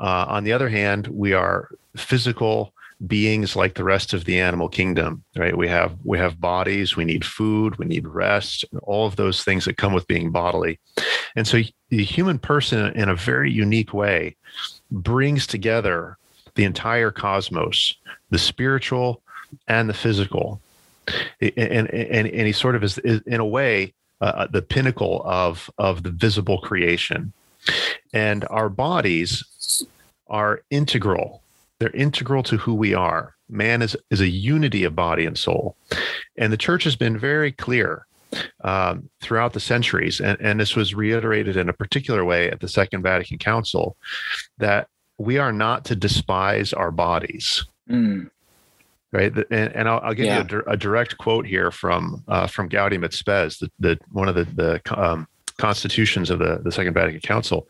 Uh, 0.00 0.24
on 0.28 0.44
the 0.44 0.52
other 0.52 0.68
hand, 0.68 1.06
we 1.08 1.34
are 1.34 1.68
physical 1.96 2.72
beings 3.06 3.54
like 3.54 3.74
the 3.74 3.84
rest 3.84 4.12
of 4.12 4.24
the 4.24 4.40
animal 4.40 4.68
kingdom 4.68 5.22
right 5.36 5.56
we 5.56 5.68
have 5.68 5.96
we 6.02 6.18
have 6.18 6.40
bodies 6.40 6.96
we 6.96 7.04
need 7.04 7.24
food 7.24 7.78
we 7.78 7.86
need 7.86 8.04
rest 8.08 8.64
all 8.82 9.06
of 9.06 9.14
those 9.14 9.44
things 9.44 9.64
that 9.64 9.76
come 9.76 9.92
with 9.92 10.04
being 10.08 10.32
bodily 10.32 10.80
and 11.36 11.46
so 11.46 11.60
the 11.90 12.02
human 12.02 12.40
person 12.40 12.92
in 12.96 13.08
a 13.08 13.14
very 13.14 13.52
unique 13.52 13.94
way 13.94 14.34
brings 14.90 15.46
together 15.46 16.18
the 16.58 16.64
entire 16.64 17.10
cosmos 17.10 17.94
the 18.30 18.38
spiritual 18.38 19.22
and 19.66 19.88
the 19.88 19.94
physical 19.94 20.60
and 21.40 21.88
and 21.88 22.28
and, 22.28 22.46
he 22.46 22.52
sort 22.52 22.76
of 22.76 22.84
is, 22.84 22.98
is 22.98 23.22
in 23.22 23.40
a 23.40 23.46
way 23.46 23.94
uh, 24.20 24.46
the 24.50 24.60
pinnacle 24.60 25.22
of 25.24 25.70
of 25.78 26.02
the 26.02 26.10
visible 26.10 26.58
creation 26.58 27.32
and 28.12 28.44
our 28.50 28.68
bodies 28.68 29.86
are 30.28 30.60
integral 30.70 31.42
they're 31.78 31.90
integral 31.90 32.42
to 32.44 32.56
who 32.56 32.74
we 32.74 32.94
are. 32.94 33.34
Man 33.48 33.82
is, 33.82 33.96
is 34.10 34.20
a 34.20 34.28
unity 34.28 34.84
of 34.84 34.96
body 34.96 35.24
and 35.24 35.38
soul. 35.38 35.76
And 36.36 36.52
the 36.52 36.56
church 36.56 36.84
has 36.84 36.96
been 36.96 37.18
very 37.18 37.52
clear 37.52 38.06
um, 38.62 39.08
throughout 39.22 39.52
the 39.52 39.60
centuries, 39.60 40.20
and, 40.20 40.38
and 40.40 40.60
this 40.60 40.76
was 40.76 40.94
reiterated 40.94 41.56
in 41.56 41.68
a 41.68 41.72
particular 41.72 42.24
way 42.24 42.50
at 42.50 42.60
the 42.60 42.68
Second 42.68 43.02
Vatican 43.02 43.38
Council, 43.38 43.96
that 44.58 44.88
we 45.18 45.38
are 45.38 45.52
not 45.52 45.84
to 45.86 45.96
despise 45.96 46.72
our 46.72 46.90
bodies. 46.90 47.64
Mm. 47.90 48.30
Right, 49.10 49.34
and, 49.34 49.74
and 49.74 49.88
I'll, 49.88 50.00
I'll 50.00 50.14
give 50.14 50.26
yeah. 50.26 50.44
you 50.50 50.62
a, 50.66 50.72
a, 50.72 50.76
direct 50.76 51.16
quote 51.16 51.46
here 51.46 51.70
from 51.70 52.22
uh, 52.28 52.46
from 52.46 52.68
Gaudium 52.68 53.04
et 53.04 53.14
Spes, 53.14 53.56
the, 53.56 53.70
the 53.80 53.98
one 54.12 54.28
of 54.28 54.34
the 54.34 54.44
the 54.44 55.02
um, 55.02 55.26
constitutions 55.58 56.30
of 56.30 56.38
the, 56.38 56.60
the 56.62 56.72
Second 56.72 56.94
Vatican 56.94 57.20
Council, 57.20 57.66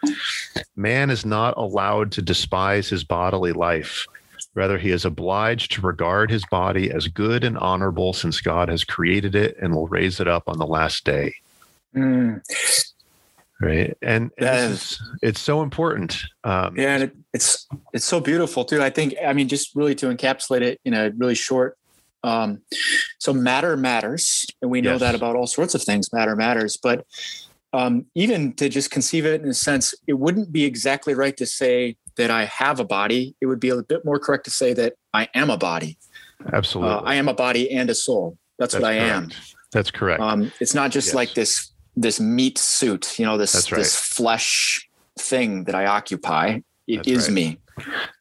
man 0.77 1.11
is 1.11 1.25
not 1.25 1.55
allowed 1.57 2.13
to 2.13 2.23
despise 2.23 2.89
his 2.89 3.03
bodily 3.03 3.53
life. 3.53 4.07
Rather, 4.55 4.79
he 4.79 4.91
is 4.91 5.05
obliged 5.05 5.73
to 5.73 5.81
regard 5.81 6.31
his 6.31 6.45
body 6.47 6.91
as 6.91 7.09
good 7.09 7.45
and 7.45 7.59
honorable 7.59 8.13
since 8.13 8.41
God 8.41 8.69
has 8.69 8.85
created 8.85 9.35
it 9.35 9.57
and 9.61 9.75
will 9.75 9.89
raise 9.89 10.21
it 10.21 10.29
up 10.29 10.45
on 10.49 10.59
the 10.59 10.67
last 10.67 11.05
day. 11.05 11.35
Mm. 11.95 12.43
Right. 13.61 13.97
And, 14.03 14.31
is, 14.39 15.03
it's 15.21 15.41
so 15.41 15.63
important. 15.63 16.23
Um, 16.45 16.77
yeah. 16.77 16.95
And 16.95 17.03
it, 17.05 17.17
it's, 17.35 17.67
it's 17.93 18.05
so 18.05 18.21
beautiful 18.21 18.65
too. 18.65 18.83
I 18.83 18.91
think, 18.91 19.15
I 19.25 19.33
mean, 19.33 19.49
just 19.49 19.75
really 19.75 19.95
to 19.97 20.07
encapsulate 20.07 20.63
it 20.63 20.81
in 20.85 20.95
a 20.95 21.11
really 21.17 21.35
short 21.35 21.77
um, 22.25 22.63
so 23.19 23.33
matter 23.33 23.77
matters, 23.77 24.47
and 24.61 24.71
we 24.71 24.81
know 24.81 24.93
yes. 24.93 25.01
that 25.01 25.15
about 25.15 25.37
all 25.37 25.47
sorts 25.47 25.75
of 25.75 25.83
things. 25.83 26.13
Matter 26.13 26.35
matters, 26.37 26.77
but 26.77 27.07
um, 27.73 28.07
even 28.15 28.55
to 28.55 28.69
just 28.69 28.91
conceive 28.91 29.27
it 29.27 29.43
in 29.43 29.49
a 29.49 29.55
sense, 29.55 29.95
it 30.07 30.15
wouldn't 30.15 30.53
be 30.53 30.65
exactly 30.65 31.15
right 31.15 31.37
to 31.37 31.47
say 31.47 31.97
that 32.17 32.31
I 32.31 32.47
have 32.47 32.81
a 32.81 32.85
body. 32.85 33.35
It 33.41 33.47
would 33.47 33.61
be 33.61 33.69
a 33.69 33.83
bit 33.83 34.05
more 34.05 34.19
correct 34.19 34.45
to 34.45 34.51
say 34.51 34.73
that 34.75 34.95
I 35.13 35.29
am 35.35 35.51
a 35.51 35.57
body. 35.57 35.99
Absolutely. 36.53 36.95
Uh, 36.95 37.01
I 37.01 37.17
am 37.17 37.29
a 37.29 37.35
body 37.35 37.71
and 37.71 37.89
a 37.91 37.95
soul. 37.95 38.37
That's, 38.59 38.73
That's 38.73 38.83
what 38.83 38.93
I 38.93 38.99
correct. 38.99 39.13
am. 39.13 39.31
That's 39.71 39.91
correct. 39.91 40.21
Um, 40.21 40.51
it's 40.61 40.75
not 40.75 40.91
just 40.91 41.09
yes. 41.09 41.15
like 41.15 41.35
this 41.35 41.73
this 42.01 42.21
meat 42.21 42.59
suit, 42.59 43.19
you 43.19 43.27
know, 43.27 43.37
this 43.37 43.71
right. 43.71 43.79
this 43.79 43.97
flesh 43.97 44.89
thing 45.19 45.65
that 45.65 45.75
I 45.75 45.87
occupy. 45.87 46.61
It 46.87 46.99
That's 46.99 47.09
is 47.09 47.29
right. 47.29 47.35
me. 47.35 47.59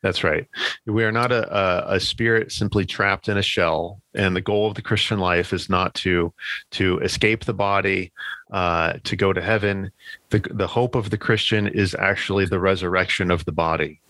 That's 0.03 0.23
right. 0.23 0.45
We 0.85 1.03
are 1.03 1.11
not 1.11 1.31
a, 1.31 1.55
a, 1.55 1.95
a, 1.95 1.99
spirit 1.99 2.51
simply 2.51 2.85
trapped 2.85 3.27
in 3.27 3.37
a 3.37 3.41
shell, 3.41 4.01
and 4.13 4.35
the 4.35 4.41
goal 4.41 4.67
of 4.67 4.75
the 4.75 4.81
Christian 4.81 5.19
life 5.19 5.53
is 5.53 5.69
not 5.69 5.93
to 5.95 6.33
to 6.71 6.99
escape 6.99 7.45
the 7.45 7.53
body, 7.53 8.11
uh, 8.51 8.93
to 9.03 9.15
go 9.15 9.33
to 9.33 9.41
heaven. 9.41 9.91
The 10.29 10.39
the 10.51 10.67
hope 10.67 10.95
of 10.95 11.09
the 11.09 11.17
Christian 11.17 11.67
is 11.67 11.95
actually 11.95 12.45
the 12.45 12.59
resurrection 12.59 13.31
of 13.31 13.45
the 13.45 13.51
body. 13.51 14.01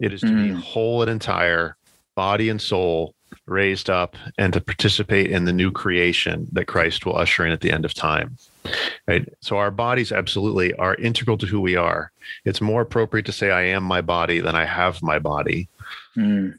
It 0.00 0.12
is 0.12 0.22
to 0.22 0.26
mm. 0.26 0.54
be 0.54 0.60
whole 0.60 1.02
and 1.02 1.10
entire, 1.10 1.76
body 2.14 2.48
and 2.48 2.60
soul, 2.60 3.14
raised 3.46 3.90
up, 3.90 4.16
and 4.38 4.52
to 4.52 4.60
participate 4.60 5.30
in 5.30 5.44
the 5.44 5.52
new 5.52 5.70
creation 5.70 6.48
that 6.52 6.66
Christ 6.66 7.06
will 7.06 7.16
usher 7.16 7.44
in 7.46 7.52
at 7.52 7.60
the 7.60 7.70
end 7.70 7.84
of 7.84 7.94
time. 7.94 8.36
Right. 9.06 9.28
So 9.40 9.58
our 9.58 9.70
bodies 9.70 10.12
absolutely 10.12 10.74
are 10.74 10.94
integral 10.96 11.38
to 11.38 11.46
who 11.46 11.60
we 11.60 11.76
are. 11.76 12.10
It's 12.44 12.60
more 12.60 12.82
appropriate 12.82 13.26
to 13.26 13.32
say 13.32 13.50
I 13.50 13.62
am 13.62 13.82
my 13.82 14.00
body 14.00 14.40
than 14.40 14.54
I 14.54 14.64
have 14.64 15.02
my 15.02 15.18
body. 15.18 15.68
Mm. 16.16 16.58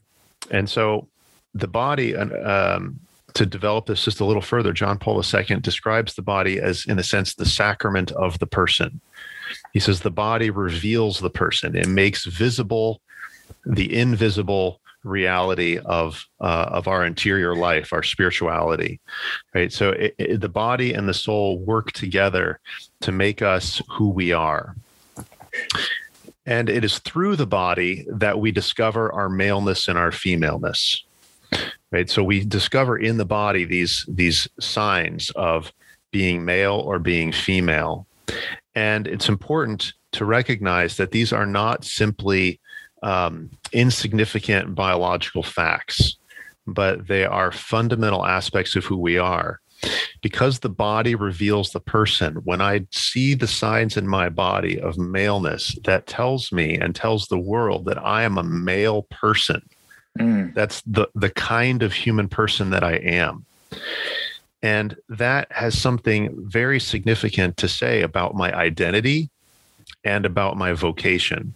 And 0.51 0.69
so 0.69 1.07
the 1.53 1.67
body, 1.67 2.15
um, 2.15 2.99
to 3.33 3.45
develop 3.45 3.85
this 3.85 4.03
just 4.03 4.19
a 4.19 4.25
little 4.25 4.41
further, 4.41 4.73
John 4.73 4.97
Paul 4.97 5.21
II 5.21 5.59
describes 5.59 6.15
the 6.15 6.21
body 6.21 6.59
as, 6.59 6.85
in 6.85 6.97
a 6.97 7.03
sense, 7.03 7.35
the 7.35 7.45
sacrament 7.45 8.11
of 8.11 8.39
the 8.39 8.47
person. 8.47 8.99
He 9.73 9.79
says 9.79 10.01
the 10.01 10.09
body 10.09 10.49
reveals 10.49 11.19
the 11.19 11.29
person, 11.29 11.75
it 11.75 11.87
makes 11.87 12.25
visible 12.25 13.01
the 13.65 13.93
invisible 13.95 14.79
reality 15.07 15.79
of 15.79 16.25
uh, 16.39 16.67
of 16.69 16.87
our 16.87 17.05
interior 17.05 17.55
life, 17.55 17.93
our 17.93 18.03
spirituality, 18.03 18.99
right? 19.53 19.71
So 19.71 19.91
it, 19.91 20.15
it, 20.17 20.41
the 20.41 20.49
body 20.49 20.93
and 20.93 21.07
the 21.07 21.13
soul 21.13 21.59
work 21.59 21.91
together 21.91 22.59
to 23.01 23.11
make 23.11 23.41
us 23.41 23.81
who 23.89 24.09
we 24.09 24.31
are. 24.31 24.75
And 26.45 26.69
it 26.69 26.85
is 26.85 26.99
through 26.99 27.35
the 27.35 27.47
body 27.47 28.05
that 28.09 28.39
we 28.39 28.51
discover 28.51 29.11
our 29.11 29.29
maleness 29.29 29.87
and 29.87 29.97
our 29.97 30.11
femaleness. 30.11 31.03
Right. 31.91 32.09
So 32.09 32.21
we 32.23 32.43
discover 32.43 32.97
in 32.97 33.15
the 33.17 33.25
body 33.25 33.63
these 33.63 34.05
these 34.09 34.47
signs 34.59 35.29
of 35.31 35.71
being 36.11 36.43
male 36.43 36.75
or 36.75 36.99
being 36.99 37.31
female. 37.31 38.05
And 38.75 39.07
it's 39.07 39.29
important 39.29 39.93
to 40.11 40.25
recognize 40.25 40.97
that 40.97 41.11
these 41.11 41.31
are 41.31 41.45
not 41.45 41.85
simply 41.85 42.59
um, 43.07 43.49
insignificant 43.71 44.75
biological 44.75 45.41
facts, 45.41 46.17
but 46.67 47.07
they 47.07 47.23
are 47.23 47.53
fundamental 47.53 48.25
aspects 48.25 48.75
of 48.75 48.83
who 48.83 48.97
we 48.97 49.17
are. 49.17 49.61
Because 50.21 50.59
the 50.59 50.69
body 50.69 51.15
reveals 51.15 51.71
the 51.71 51.79
person, 51.79 52.35
when 52.43 52.59
I 52.59 52.85
see 52.91 53.33
the 53.33 53.47
signs 53.47 53.95
in 53.95 54.07
my 54.07 54.27
body 54.27 54.77
of 54.81 54.97
maleness, 54.97 55.77
that 55.85 56.07
tells 56.07 56.51
me 56.51 56.75
and 56.75 56.93
tells 56.93 57.27
the 57.27 57.37
world 57.39 57.85
that 57.85 58.03
I 58.03 58.23
am 58.23 58.37
a 58.37 58.43
male 58.43 59.03
person. 59.03 59.61
Mm. 60.19 60.53
That's 60.53 60.81
the, 60.81 61.07
the 61.15 61.29
kind 61.29 61.83
of 61.83 61.93
human 61.93 62.27
person 62.27 62.71
that 62.71 62.83
I 62.83 62.95
am. 62.95 63.45
And 64.61 64.97
that 65.07 65.49
has 65.51 65.79
something 65.79 66.35
very 66.49 66.79
significant 66.79 67.55
to 67.57 67.69
say 67.69 68.01
about 68.01 68.35
my 68.35 68.51
identity 68.53 69.29
and 70.03 70.25
about 70.25 70.57
my 70.57 70.73
vocation. 70.73 71.53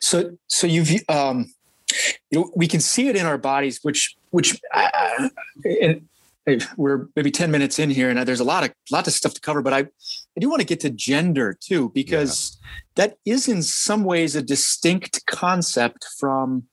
So, 0.00 0.36
so 0.46 0.66
you've, 0.66 0.90
um, 1.08 1.52
you 2.30 2.40
know, 2.40 2.50
we 2.54 2.66
can 2.66 2.80
see 2.80 3.08
it 3.08 3.16
in 3.16 3.26
our 3.26 3.38
bodies, 3.38 3.80
which, 3.82 4.16
which, 4.30 4.60
uh, 4.72 5.28
and 5.64 6.06
we're 6.76 7.08
maybe 7.16 7.30
10 7.30 7.50
minutes 7.50 7.78
in 7.78 7.90
here 7.90 8.10
and 8.10 8.18
there's 8.26 8.40
a 8.40 8.44
lot 8.44 8.64
of, 8.64 8.72
lot 8.90 9.06
of 9.06 9.12
stuff 9.12 9.34
to 9.34 9.40
cover, 9.40 9.62
but 9.62 9.72
I, 9.72 9.78
I 9.78 10.40
do 10.40 10.48
want 10.48 10.60
to 10.60 10.66
get 10.66 10.80
to 10.80 10.90
gender 10.90 11.56
too, 11.58 11.90
because 11.94 12.58
yeah. 12.60 12.68
that 12.96 13.18
is 13.24 13.48
in 13.48 13.62
some 13.62 14.04
ways 14.04 14.36
a 14.36 14.42
distinct 14.42 15.24
concept 15.26 16.06
from 16.18 16.64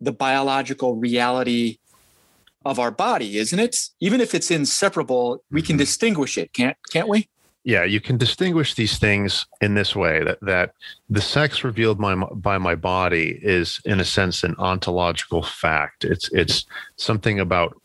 the 0.00 0.12
biological 0.12 0.96
reality 0.96 1.78
of 2.66 2.78
our 2.78 2.90
body, 2.90 3.38
isn't 3.38 3.58
it? 3.58 3.76
Even 4.00 4.20
if 4.20 4.34
it's 4.34 4.50
inseparable, 4.50 5.42
we 5.50 5.62
can 5.62 5.74
mm-hmm. 5.74 5.78
distinguish 5.78 6.36
it, 6.36 6.52
can't 6.52 6.76
can't 6.90 7.08
we? 7.08 7.28
Yeah, 7.66 7.82
you 7.82 8.00
can 8.00 8.16
distinguish 8.16 8.74
these 8.74 8.96
things 8.96 9.44
in 9.60 9.74
this 9.74 9.96
way 9.96 10.22
that 10.22 10.38
that 10.42 10.74
the 11.10 11.20
sex 11.20 11.64
revealed 11.64 11.98
by 11.98 12.14
my, 12.14 12.26
by 12.26 12.58
my 12.58 12.76
body 12.76 13.40
is 13.42 13.80
in 13.84 13.98
a 13.98 14.04
sense 14.04 14.44
an 14.44 14.54
ontological 14.60 15.42
fact. 15.42 16.04
It's 16.04 16.30
it's 16.32 16.64
something 16.94 17.40
about 17.40 17.76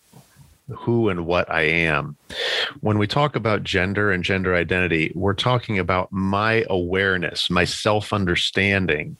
who 0.70 1.10
and 1.10 1.26
what 1.26 1.52
I 1.52 1.64
am. 1.64 2.16
When 2.82 3.00
we 3.00 3.08
talk 3.08 3.36
about 3.36 3.64
gender 3.64 4.12
and 4.12 4.24
gender 4.24 4.54
identity, 4.54 5.12
we're 5.16 5.34
talking 5.34 5.80
about 5.80 6.12
my 6.12 6.64
awareness, 6.70 7.50
my 7.50 7.66
self 7.66 8.14
understanding 8.14 9.18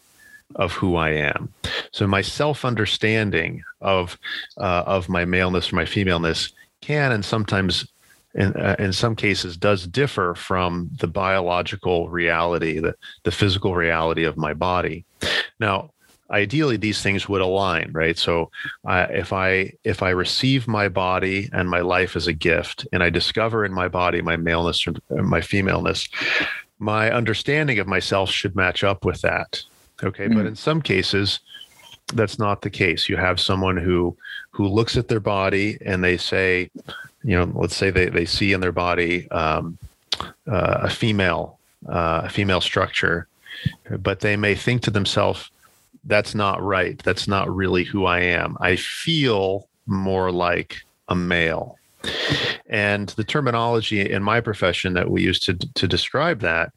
of 0.58 0.74
who 0.74 0.96
I 0.96 1.10
am. 1.10 1.52
So 1.92 2.06
my 2.06 2.22
self 2.22 2.66
understanding 2.66 3.64
of 3.82 4.16
uh, 4.60 4.84
of 4.86 5.10
my 5.10 5.26
maleness 5.26 5.74
or 5.74 5.78
my 5.78 5.86
femaleness 5.86 6.54
can 6.82 7.12
and 7.12 7.26
sometimes 7.26 7.88
in, 8.34 8.54
uh, 8.56 8.76
in 8.80 8.94
some 8.94 9.16
cases 9.16 9.58
does 9.58 9.88
differ 9.88 10.34
from 10.36 10.90
the 11.00 11.08
biological 11.08 12.10
reality, 12.10 12.80
the, 12.80 12.96
the 13.24 13.32
physical 13.32 13.76
reality 13.76 14.24
of 14.24 14.38
my 14.38 14.54
body. 14.54 15.06
Now, 15.60 15.92
ideally 16.30 16.78
these 16.78 17.02
things 17.02 17.28
would 17.28 17.42
align 17.42 17.92
right 17.92 18.18
so 18.18 18.50
uh, 18.88 19.06
if 19.10 19.34
i 19.34 19.70
if 19.84 20.02
i 20.02 20.10
receive 20.10 20.66
my 20.66 20.88
body 20.88 21.50
and 21.52 21.70
my 21.70 21.82
life 21.82 22.16
as 22.16 22.26
a 22.26 22.32
gift 22.32 22.88
and 22.94 23.04
i 23.04 23.10
discover 23.10 23.66
in 23.66 23.74
my 23.74 23.90
body 23.90 24.22
my 24.22 24.38
maleness 24.38 24.88
or 24.88 24.94
my 25.22 25.42
femaleness 25.42 26.08
my 26.80 27.12
understanding 27.12 27.80
of 27.80 27.86
myself 27.86 28.30
should 28.30 28.56
match 28.56 28.82
up 28.82 29.04
with 29.04 29.20
that 29.20 29.62
Okay. 30.04 30.26
Mm-hmm. 30.26 30.38
But 30.38 30.46
in 30.46 30.56
some 30.56 30.82
cases, 30.82 31.40
that's 32.14 32.40
not 32.40 32.62
the 32.62 32.70
case. 32.70 33.08
You 33.08 33.18
have 33.18 33.40
someone 33.40 33.78
who 33.78 34.16
who 34.52 34.68
looks 34.68 34.98
at 34.98 35.08
their 35.08 35.20
body 35.20 35.78
and 35.86 36.04
they 36.04 36.18
say, 36.18 36.70
you 37.24 37.38
know, 37.38 37.52
let's 37.56 37.76
say 37.76 37.90
they, 37.90 38.08
they 38.10 38.26
see 38.26 38.54
in 38.54 38.62
their 38.62 38.72
body 38.72 39.30
um, 39.32 39.78
uh, 40.48 40.80
a 40.82 40.90
female 40.90 41.58
uh, 41.88 42.22
a 42.26 42.30
female 42.30 42.62
structure, 42.62 43.28
but 44.00 44.20
they 44.20 44.36
may 44.36 44.56
think 44.56 44.84
to 44.84 44.92
themselves, 44.92 45.50
that's 46.06 46.36
not 46.36 46.62
right. 46.62 46.98
That's 47.00 47.28
not 47.28 47.54
really 47.54 47.84
who 47.84 48.06
I 48.06 48.20
am. 48.20 48.58
I 48.60 48.76
feel 48.76 49.68
more 49.86 50.32
like 50.32 50.82
a 51.08 51.16
male. 51.16 51.78
And 52.68 53.10
the 53.10 53.24
terminology 53.24 54.10
in 54.10 54.24
my 54.24 54.40
profession 54.40 54.94
that 54.94 55.12
we 55.12 55.22
use 55.22 55.40
to, 55.42 55.54
to 55.54 55.88
describe 55.88 56.40
that, 56.40 56.72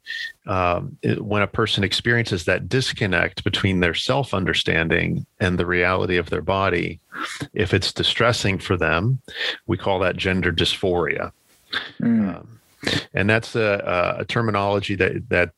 um, 0.45 0.97
it, 1.01 1.23
when 1.23 1.41
a 1.41 1.47
person 1.47 1.83
experiences 1.83 2.45
that 2.45 2.67
disconnect 2.67 3.43
between 3.43 3.79
their 3.79 3.93
self 3.93 4.33
understanding 4.33 5.25
and 5.39 5.57
the 5.57 5.65
reality 5.65 6.17
of 6.17 6.29
their 6.29 6.41
body, 6.41 6.99
if 7.53 7.73
it's 7.73 7.93
distressing 7.93 8.59
for 8.59 8.75
them, 8.75 9.21
we 9.67 9.77
call 9.77 9.99
that 9.99 10.17
gender 10.17 10.51
dysphoria. 10.51 11.31
Mm. 12.01 12.35
Um, 12.35 12.59
and 13.13 13.29
that's 13.29 13.55
a, 13.55 14.15
a, 14.19 14.25
terminology 14.25 14.95
that 14.95 15.27
that 15.29 15.51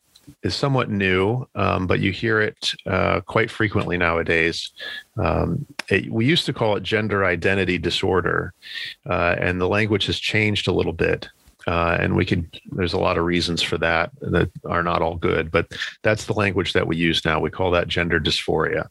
is 0.43 0.55
somewhat 0.55 0.89
new, 0.89 1.47
um, 1.55 1.87
but 1.87 1.99
you 1.99 2.11
hear 2.11 2.41
it 2.41 2.73
uh, 2.85 3.21
quite 3.21 3.49
frequently 3.49 3.97
nowadays. 3.97 4.71
Um, 5.17 5.65
it, 5.89 6.11
we 6.11 6.25
used 6.25 6.45
to 6.45 6.53
call 6.53 6.75
it 6.75 6.83
gender 6.83 7.25
identity 7.25 7.77
disorder, 7.77 8.53
uh, 9.09 9.35
and 9.39 9.59
the 9.59 9.67
language 9.67 10.05
has 10.07 10.19
changed 10.19 10.67
a 10.67 10.73
little 10.73 10.93
bit. 10.93 11.29
Uh, 11.65 11.97
and 11.99 12.15
we 12.15 12.23
can 12.23 12.49
there's 12.71 12.93
a 12.93 12.97
lot 12.97 13.17
of 13.17 13.25
reasons 13.25 13.61
for 13.61 13.77
that 13.77 14.09
that 14.21 14.49
are 14.65 14.83
not 14.83 15.01
all 15.01 15.15
good, 15.15 15.51
but 15.51 15.67
that's 16.01 16.25
the 16.25 16.33
language 16.33 16.71
that 16.73 16.87
we 16.87 16.95
use 16.95 17.25
now. 17.25 17.39
We 17.39 17.49
call 17.49 17.71
that 17.71 17.89
gender 17.89 18.19
dysphoria. 18.21 18.87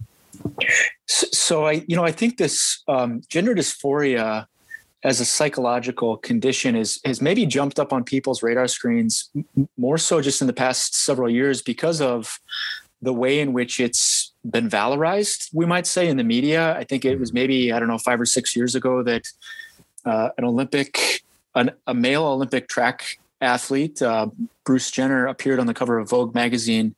So, 1.07 1.27
so 1.33 1.67
I, 1.67 1.85
you 1.87 1.97
know, 1.97 2.05
I 2.05 2.13
think 2.13 2.37
this 2.37 2.83
um, 2.87 3.23
gender 3.29 3.55
dysphoria 3.55 4.47
as 5.07 5.21
a 5.21 5.25
psychological 5.25 6.17
condition 6.17 6.75
is 6.75 7.01
has 7.05 7.23
maybe 7.23 7.47
jumped 7.47 7.79
up 7.79 7.93
on 7.93 8.03
people's 8.03 8.43
radar 8.43 8.67
screens 8.67 9.31
more 9.79 9.97
so 9.97 10.21
just 10.21 10.41
in 10.41 10.49
the 10.49 10.53
past 10.53 10.97
several 10.97 11.31
years 11.31 11.63
because 11.63 12.01
of 12.01 12.41
the 13.01 13.13
way 13.13 13.39
in 13.39 13.53
which 13.53 13.79
it's 13.79 14.33
been 14.51 14.69
valorized 14.69 15.49
we 15.55 15.65
might 15.65 15.87
say 15.87 16.09
in 16.09 16.17
the 16.17 16.25
media. 16.25 16.77
I 16.77 16.85
think 16.85 17.05
it 17.05 17.19
was 17.19 17.33
maybe 17.33 17.73
i 17.73 17.79
don't 17.79 17.89
know 17.89 17.99
five 17.99 18.21
or 18.21 18.27
six 18.27 18.57
years 18.57 18.75
ago 18.75 19.03
that 19.05 19.25
uh, 20.05 20.31
an 20.37 20.45
olympic 20.45 21.23
an, 21.55 21.71
a 21.87 21.95
male 21.95 22.25
olympic 22.25 22.69
track 22.69 23.19
athlete 23.41 24.03
uh, 24.03 24.27
bruce 24.65 24.91
jenner 24.91 25.27
appeared 25.27 25.61
on 25.61 25.67
the 25.67 25.75
cover 25.75 25.99
of 25.99 26.11
vogue 26.11 26.35
magazine 26.35 26.97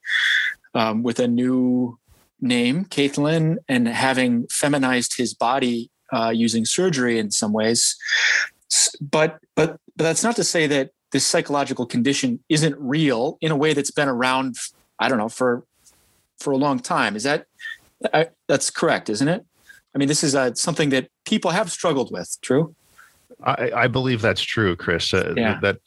um, 0.74 1.02
with 1.02 1.18
a 1.18 1.28
new 1.28 1.98
name 2.40 2.84
Caitlyn, 2.84 3.56
and 3.68 3.88
having 3.88 4.46
feminized 4.46 5.16
his 5.16 5.34
body 5.34 5.90
uh, 6.12 6.32
using 6.34 6.64
surgery 6.64 7.18
in 7.18 7.30
some 7.30 7.52
ways. 7.52 7.96
But 9.00 9.38
but 9.54 9.78
but 9.96 10.04
that's 10.04 10.22
not 10.22 10.36
to 10.36 10.44
say 10.44 10.66
that 10.66 10.90
this 11.12 11.24
psychological 11.24 11.86
condition 11.86 12.40
isn't 12.48 12.76
real 12.78 13.38
in 13.40 13.50
a 13.50 13.56
way 13.56 13.72
that's 13.72 13.90
been 13.90 14.08
around. 14.08 14.56
I 14.98 15.08
don't 15.08 15.18
know 15.18 15.28
for 15.28 15.64
for 16.38 16.52
a 16.52 16.56
long 16.56 16.78
time. 16.78 17.16
Is 17.16 17.22
that 17.22 17.46
I, 18.12 18.28
that's 18.46 18.70
correct, 18.70 19.08
isn't 19.08 19.28
it? 19.28 19.44
I 19.94 19.98
mean, 19.98 20.08
this 20.08 20.22
is 20.22 20.34
uh, 20.34 20.54
something 20.54 20.90
that 20.90 21.08
people 21.24 21.50
have 21.50 21.70
struggled 21.70 22.12
with. 22.12 22.36
True. 22.42 22.74
I, 23.42 23.70
I 23.74 23.86
believe 23.86 24.20
that's 24.20 24.40
true, 24.40 24.74
Chris. 24.74 25.14
Uh, 25.14 25.34
yeah. 25.36 25.58
That 25.60 25.78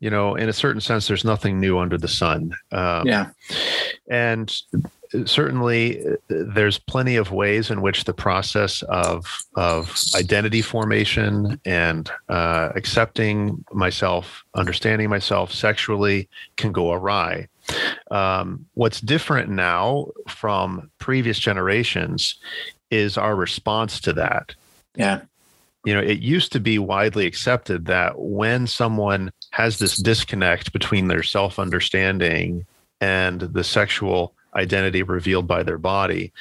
you 0.00 0.10
know, 0.10 0.34
in 0.34 0.48
a 0.48 0.52
certain 0.52 0.80
sense, 0.80 1.06
there's 1.06 1.24
nothing 1.24 1.60
new 1.60 1.78
under 1.78 1.96
the 1.96 2.08
sun. 2.08 2.52
Um, 2.72 3.06
yeah. 3.06 3.30
And 4.10 4.54
certainly 5.24 6.04
there's 6.28 6.78
plenty 6.78 7.16
of 7.16 7.32
ways 7.32 7.70
in 7.70 7.82
which 7.82 8.04
the 8.04 8.14
process 8.14 8.82
of 8.82 9.38
of 9.54 9.96
identity 10.14 10.62
formation 10.62 11.60
and 11.64 12.10
uh, 12.28 12.70
accepting 12.74 13.64
myself, 13.72 14.44
understanding 14.54 15.08
myself 15.08 15.52
sexually 15.52 16.28
can 16.56 16.72
go 16.72 16.92
awry. 16.92 17.48
Um, 18.10 18.66
what's 18.74 19.00
different 19.00 19.50
now 19.50 20.06
from 20.28 20.90
previous 20.98 21.38
generations 21.38 22.36
is 22.90 23.18
our 23.18 23.34
response 23.34 24.00
to 24.00 24.12
that. 24.12 24.54
Yeah. 24.94 25.22
You 25.84 25.94
know, 25.94 26.00
it 26.00 26.18
used 26.18 26.52
to 26.52 26.60
be 26.60 26.78
widely 26.78 27.26
accepted 27.26 27.86
that 27.86 28.18
when 28.18 28.66
someone 28.66 29.30
has 29.50 29.78
this 29.78 29.96
disconnect 29.96 30.72
between 30.72 31.08
their 31.08 31.22
self 31.22 31.58
understanding 31.58 32.66
and 33.00 33.40
the 33.40 33.64
sexual 33.64 34.34
identity 34.56 35.02
revealed 35.02 35.46
by 35.46 35.62
their 35.62 35.78
body 35.78 36.32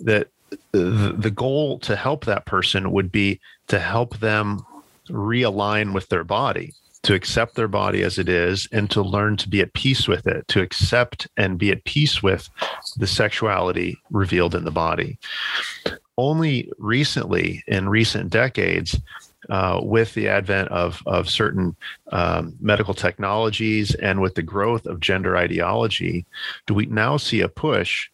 that 0.00 0.28
the, 0.72 1.32
goal 1.34 1.78
to 1.80 1.94
help 1.94 2.24
that 2.24 2.46
person 2.46 2.90
would 2.92 3.12
be 3.12 3.40
to 3.66 3.78
help 3.78 4.18
them 4.18 4.64
realign 5.10 5.92
with 5.92 6.08
their 6.08 6.24
body 6.24 6.72
to 7.02 7.14
accept 7.14 7.54
their 7.54 7.68
body 7.68 8.02
as 8.02 8.18
it 8.18 8.28
is 8.28 8.68
and 8.72 8.90
to 8.90 9.02
learn 9.02 9.36
to 9.36 9.48
be 9.48 9.60
at 9.60 9.72
peace 9.72 10.08
with 10.08 10.26
it, 10.26 10.46
to 10.48 10.60
accept 10.60 11.28
and 11.36 11.58
be 11.58 11.70
at 11.70 11.84
peace 11.84 12.22
with 12.22 12.50
the 12.96 13.06
sexuality 13.06 13.96
revealed 14.10 14.54
in 14.54 14.64
the 14.64 14.70
body. 14.70 15.18
Only 16.16 16.70
recently, 16.78 17.62
in 17.68 17.88
recent 17.88 18.30
decades, 18.30 19.00
uh, 19.48 19.80
with 19.82 20.14
the 20.14 20.28
advent 20.28 20.68
of, 20.68 21.02
of 21.06 21.28
certain 21.28 21.76
um, 22.12 22.54
medical 22.60 22.94
technologies 22.94 23.94
and 23.96 24.20
with 24.20 24.34
the 24.34 24.42
growth 24.42 24.86
of 24.86 25.00
gender 25.00 25.36
ideology, 25.36 26.26
do 26.66 26.74
we 26.74 26.86
now 26.86 27.16
see 27.16 27.40
a 27.40 27.48
push 27.48 28.10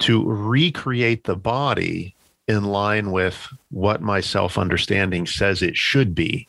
to 0.00 0.24
recreate 0.24 1.24
the 1.24 1.36
body 1.36 2.14
in 2.46 2.64
line 2.64 3.10
with 3.10 3.48
what 3.70 4.00
my 4.00 4.20
self 4.20 4.58
understanding 4.58 5.26
says 5.26 5.62
it 5.62 5.76
should 5.76 6.14
be? 6.14 6.46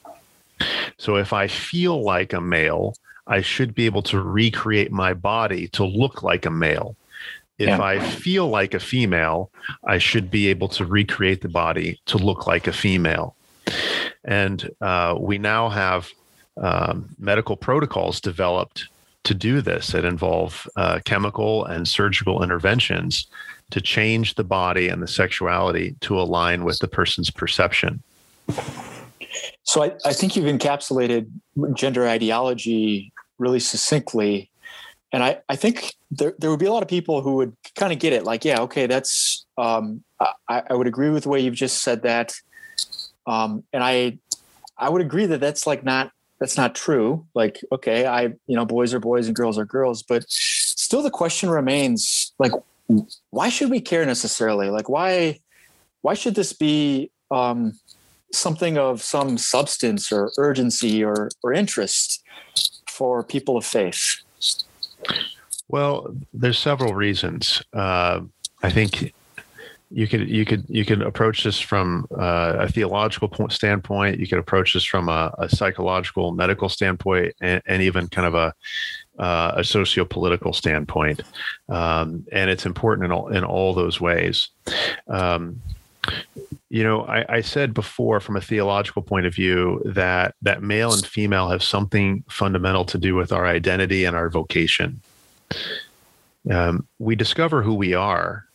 So 0.98 1.16
if 1.16 1.34
I 1.34 1.48
feel 1.48 2.04
like 2.04 2.34
a 2.34 2.42
male, 2.42 2.96
I 3.28 3.42
should 3.42 3.74
be 3.74 3.86
able 3.86 4.02
to 4.04 4.22
recreate 4.22 4.92
my 4.92 5.14
body 5.14 5.68
to 5.70 5.86
look 5.86 6.24
like 6.24 6.46
a 6.46 6.52
male. 6.52 6.96
If 7.58 7.68
yeah. 7.68 7.82
I 7.82 8.00
feel 8.00 8.48
like 8.48 8.74
a 8.74 8.80
female, 8.80 9.52
I 9.86 9.98
should 9.98 10.32
be 10.32 10.48
able 10.48 10.70
to 10.70 10.86
recreate 10.86 11.42
the 11.42 11.50
body 11.50 12.00
to 12.06 12.18
look 12.18 12.48
like 12.48 12.68
a 12.68 12.74
female. 12.74 13.36
And 14.26 14.70
uh, 14.82 15.16
we 15.20 15.38
now 15.38 15.70
have 15.70 16.10
um, 16.58 17.16
medical 17.18 17.56
protocols 17.56 18.20
developed 18.20 18.88
to 19.24 19.34
do 19.34 19.62
this 19.62 19.88
that 19.88 20.06
involve 20.06 20.68
uh, 20.76 21.00
chemical 21.06 21.66
and 21.66 21.88
surgical 21.88 22.44
interventions 22.44 23.28
to 23.72 23.82
change 23.82 24.36
the 24.36 24.44
body 24.44 24.88
and 24.88 25.02
the 25.02 25.08
sexuality 25.08 25.96
to 26.02 26.20
align 26.20 26.64
with 26.64 26.80
the 26.80 26.88
person's 26.88 27.30
perception. 27.30 28.02
So 29.64 29.84
I, 29.84 29.92
I 30.06 30.14
think 30.14 30.36
you've 30.36 30.46
encapsulated 30.46 31.30
gender 31.76 32.08
ideology 32.08 33.12
really 33.38 33.60
succinctly. 33.60 34.50
And 35.12 35.24
I, 35.24 35.40
I 35.50 35.56
think 35.56 35.96
there, 36.12 36.34
there 36.40 36.50
would 36.50 36.60
be 36.60 36.66
a 36.66 36.72
lot 36.72 36.82
of 36.82 36.90
people 36.90 37.22
who 37.22 37.36
would 37.36 37.56
kind 37.76 37.94
of 37.94 38.00
get 38.00 38.14
it 38.14 38.24
like, 38.24 38.44
yeah, 38.44 38.62
okay, 38.62 38.88
that's, 38.88 39.46
um, 39.58 40.04
I, 40.48 40.64
I 40.70 40.74
would 40.74 40.88
agree 40.88 41.10
with 41.10 41.24
the 41.24 41.30
way 41.30 41.40
you've 41.40 41.54
just 41.56 41.84
said 41.84 42.02
that. 42.04 42.34
Um, 43.30 43.64
and 43.72 43.84
I, 43.84 44.18
I 44.78 44.90
would 44.90 45.02
agree 45.02 45.28
that 45.28 45.40
that's 45.40 45.68
like 45.68 45.84
not, 45.84 46.12
that's 46.40 46.58
not 46.58 46.74
true. 46.74 47.26
Like, 47.36 47.62
okay, 47.72 48.06
I, 48.06 48.22
you 48.48 48.56
know, 48.58 48.66
boys 48.66 48.94
are 48.94 49.00
boys 49.00 49.28
and 49.28 49.36
girls 49.36 49.58
are 49.58 49.66
girls, 49.66 50.04
but 50.04 50.24
still 50.28 51.04
the 51.04 51.12
question 51.12 51.50
remains 51.50 52.34
like, 52.40 52.52
why 53.30 53.50
should 53.50 53.70
we 53.70 53.82
care 53.82 54.06
necessarily? 54.06 54.70
Like, 54.70 54.90
why, 54.90 55.40
why 56.02 56.16
should 56.16 56.36
this 56.36 56.54
be, 56.54 57.12
um, 57.30 57.74
something 58.32 58.78
of 58.78 59.02
some 59.02 59.38
substance 59.38 60.12
or 60.12 60.32
urgency 60.38 61.04
or, 61.04 61.30
or 61.44 61.54
interest 61.54 62.24
for 62.88 63.24
people 63.24 63.58
of 63.58 63.66
faith? 63.66 64.22
Well, 65.68 66.16
there's 66.34 66.58
several 66.58 66.94
reasons. 66.94 67.64
Uh, 67.74 68.22
I 68.64 68.70
think 68.72 69.14
you 69.92 70.08
could 70.08 70.30
you 70.30 70.46
could 70.46 70.66
you 70.68 70.86
could 70.86 71.02
approach 71.02 71.44
this 71.44 71.60
from 71.60 72.06
uh, 72.18 72.58
a 72.60 72.70
theological 72.72 73.28
point, 73.28 73.52
standpoint. 73.52 74.20
You 74.20 74.28
could 74.28 74.38
approach 74.38 74.74
this 74.74 74.86
from 74.86 75.10
a, 75.10 75.34
a 75.40 75.50
psychological, 75.50 76.32
medical 76.32 76.70
standpoint, 76.70 77.34
and, 77.42 77.62
and, 77.66 77.82
even 77.82 78.08
kind 78.08 78.28
of 78.28 78.36
a 78.36 78.54
uh, 79.22 79.54
a 79.58 79.64
socio-political 79.64 80.54
standpoint. 80.54 81.22
Um, 81.70 82.26
and 82.32 82.50
it's 82.50 82.66
important 82.66 83.06
in 83.06 83.12
all 83.12 83.30
in 83.30 83.44
all 83.44 83.74
those 83.74 84.00
ways. 84.00 84.50
Um, 85.08 85.60
you 86.70 86.84
know, 86.84 87.02
I, 87.06 87.26
I, 87.38 87.42
said 87.42 87.74
before, 87.74 88.20
from 88.20 88.38
a 88.38 88.42
theological 88.42 89.02
point 89.02 89.26
of 89.26 89.34
view, 89.34 89.82
that 89.86 90.36
that 90.44 90.62
male 90.62 90.94
and 90.94 91.06
female 91.06 91.50
have 91.50 91.64
something 91.64 92.24
fundamental 92.30 92.86
to 92.86 92.98
do 93.00 93.16
with 93.16 93.32
our 93.32 93.48
identity 93.48 94.06
and 94.06 94.16
our 94.16 94.30
vocation. 94.30 95.02
Um, 96.50 96.88
we 97.00 97.16
discover 97.16 97.64
who 97.64 97.74
we 97.74 97.94
are 97.94 98.46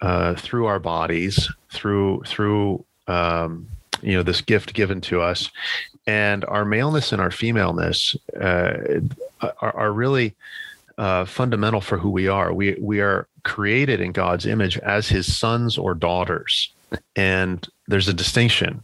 uh, 0.00 0.34
through 0.34 0.66
our 0.66 0.78
bodies, 0.78 1.48
through 1.70 2.22
through 2.26 2.84
um, 3.06 3.68
you 4.02 4.14
know 4.14 4.22
this 4.22 4.40
gift 4.40 4.74
given 4.74 5.00
to 5.02 5.20
us, 5.20 5.50
and 6.06 6.44
our 6.46 6.64
maleness 6.64 7.12
and 7.12 7.20
our 7.20 7.30
femaleness 7.30 8.16
uh, 8.40 8.72
are, 9.40 9.76
are, 9.76 9.92
really 9.92 10.34
uh, 10.98 11.24
fundamental 11.24 11.80
for 11.80 11.98
who 11.98 12.10
we 12.10 12.28
are. 12.28 12.52
We 12.52 12.76
we 12.80 13.00
are 13.00 13.26
created 13.42 14.00
in 14.00 14.12
God's 14.12 14.46
image 14.46 14.78
as 14.78 15.08
His 15.08 15.36
sons 15.36 15.76
or 15.76 15.94
daughters, 15.94 16.72
and 17.16 17.66
there's 17.88 18.08
a 18.08 18.14
distinction. 18.14 18.82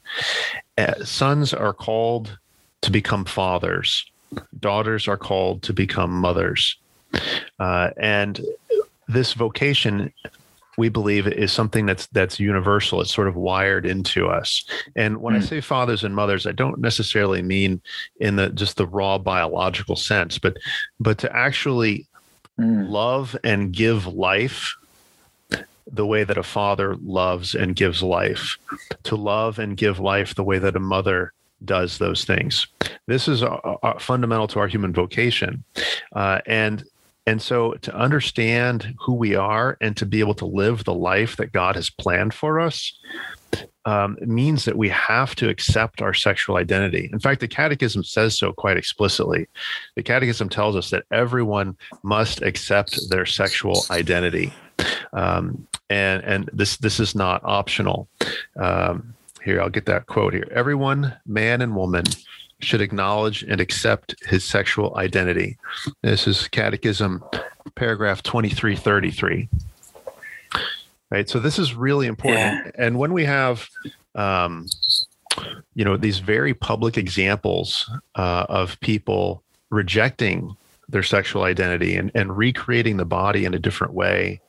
Uh, 0.76 1.04
sons 1.04 1.54
are 1.54 1.72
called 1.72 2.38
to 2.82 2.90
become 2.90 3.24
fathers. 3.24 4.04
Daughters 4.60 5.08
are 5.08 5.16
called 5.16 5.62
to 5.62 5.72
become 5.72 6.10
mothers. 6.10 6.76
Uh, 7.58 7.90
and 7.96 8.40
this 9.08 9.32
vocation 9.32 10.12
we 10.76 10.88
believe 10.88 11.26
is 11.26 11.52
something 11.52 11.86
that's 11.86 12.06
that's 12.08 12.38
universal 12.38 13.00
it's 13.00 13.14
sort 13.14 13.28
of 13.28 13.36
wired 13.36 13.86
into 13.86 14.26
us 14.28 14.64
and 14.94 15.20
when 15.20 15.34
mm. 15.34 15.38
i 15.38 15.40
hmm. 15.40 15.46
say 15.46 15.60
fathers 15.60 16.04
and 16.04 16.14
mothers 16.14 16.46
i 16.46 16.52
don't 16.52 16.78
necessarily 16.78 17.42
mean 17.42 17.80
in 18.20 18.36
the 18.36 18.50
just 18.50 18.76
the 18.76 18.86
raw 18.86 19.18
biological 19.18 19.96
sense 19.96 20.38
but 20.38 20.56
but 21.00 21.18
to 21.18 21.34
actually 21.34 22.06
mm. 22.58 22.88
love 22.88 23.36
and 23.44 23.72
give 23.72 24.06
life 24.06 24.74
the 25.92 26.06
way 26.06 26.24
that 26.24 26.36
a 26.36 26.42
father 26.42 26.96
loves 26.96 27.54
and 27.54 27.76
gives 27.76 28.02
life 28.02 28.58
to 29.04 29.14
love 29.14 29.58
and 29.58 29.76
give 29.76 30.00
life 30.00 30.34
the 30.34 30.42
way 30.42 30.58
that 30.58 30.74
a 30.74 30.80
mother 30.80 31.32
does 31.64 31.98
those 31.98 32.24
things 32.24 32.66
this 33.06 33.28
is 33.28 33.42
a 33.42 33.98
fundamental 33.98 34.46
to 34.46 34.58
our 34.58 34.68
human 34.68 34.92
vocation 34.92 35.64
uh, 36.14 36.40
and 36.46 36.84
and 37.26 37.42
so 37.42 37.72
to 37.72 37.94
understand 37.94 38.94
who 39.00 39.14
we 39.14 39.34
are 39.34 39.76
and 39.80 39.96
to 39.96 40.06
be 40.06 40.20
able 40.20 40.34
to 40.34 40.46
live 40.46 40.84
the 40.84 40.94
life 40.94 41.36
that 41.36 41.52
God 41.52 41.74
has 41.74 41.90
planned 41.90 42.32
for 42.32 42.60
us 42.60 42.96
um, 43.84 44.16
means 44.20 44.64
that 44.64 44.76
we 44.76 44.88
have 44.88 45.34
to 45.36 45.48
accept 45.48 46.02
our 46.02 46.14
sexual 46.14 46.56
identity. 46.56 47.08
In 47.12 47.18
fact, 47.18 47.40
the 47.40 47.48
Catechism 47.48 48.04
says 48.04 48.36
so 48.36 48.52
quite 48.52 48.76
explicitly. 48.76 49.48
The 49.94 50.02
Catechism 50.02 50.48
tells 50.48 50.76
us 50.76 50.90
that 50.90 51.04
everyone 51.10 51.76
must 52.02 52.42
accept 52.42 52.98
their 53.10 53.26
sexual 53.26 53.84
identity. 53.90 54.52
Um, 55.12 55.66
and 55.88 56.22
and 56.24 56.50
this 56.52 56.76
this 56.78 56.98
is 56.98 57.14
not 57.14 57.40
optional. 57.44 58.08
Um, 58.56 59.14
here, 59.44 59.60
I'll 59.60 59.70
get 59.70 59.86
that 59.86 60.06
quote 60.06 60.34
here. 60.34 60.48
Everyone, 60.50 61.16
man 61.24 61.62
and 61.62 61.76
woman, 61.76 62.04
should 62.60 62.80
acknowledge 62.80 63.42
and 63.42 63.60
accept 63.60 64.14
his 64.26 64.44
sexual 64.44 64.96
identity. 64.96 65.58
This 66.02 66.26
is 66.26 66.48
Catechism, 66.48 67.22
paragraph 67.74 68.22
2333. 68.22 69.48
Right. 71.10 71.28
So 71.28 71.38
this 71.38 71.58
is 71.58 71.74
really 71.74 72.06
important. 72.06 72.66
Yeah. 72.66 72.70
And 72.78 72.98
when 72.98 73.12
we 73.12 73.24
have, 73.24 73.68
um, 74.14 74.66
you 75.74 75.84
know, 75.84 75.96
these 75.96 76.18
very 76.18 76.52
public 76.52 76.98
examples 76.98 77.88
uh, 78.16 78.46
of 78.48 78.80
people 78.80 79.42
rejecting 79.70 80.56
their 80.88 81.02
sexual 81.02 81.42
identity 81.42 81.96
and, 81.96 82.10
and 82.14 82.36
recreating 82.36 82.96
the 82.96 83.04
body 83.04 83.44
in 83.44 83.54
a 83.54 83.58
different 83.58 83.92
way. 83.92 84.40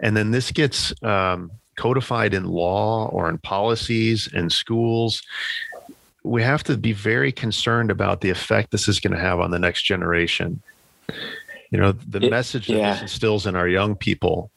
And 0.00 0.16
then 0.16 0.30
this 0.30 0.50
gets 0.50 0.92
um, 1.02 1.50
codified 1.76 2.34
in 2.34 2.44
law 2.44 3.08
or 3.08 3.28
in 3.28 3.38
policies 3.38 4.28
and 4.32 4.50
schools 4.50 5.22
we 6.24 6.42
have 6.42 6.64
to 6.64 6.76
be 6.76 6.92
very 6.92 7.30
concerned 7.30 7.90
about 7.90 8.22
the 8.22 8.30
effect 8.30 8.70
this 8.70 8.88
is 8.88 8.98
going 8.98 9.12
to 9.12 9.20
have 9.20 9.40
on 9.40 9.50
the 9.50 9.58
next 9.58 9.82
generation. 9.82 10.60
You 11.70 11.78
know, 11.78 11.92
the 11.92 12.24
it, 12.24 12.30
message 12.30 12.66
that 12.68 12.76
yeah. 12.76 12.92
this 12.94 13.02
instills 13.02 13.46
in 13.46 13.54
our 13.54 13.68
young 13.68 13.94
people 13.94 14.50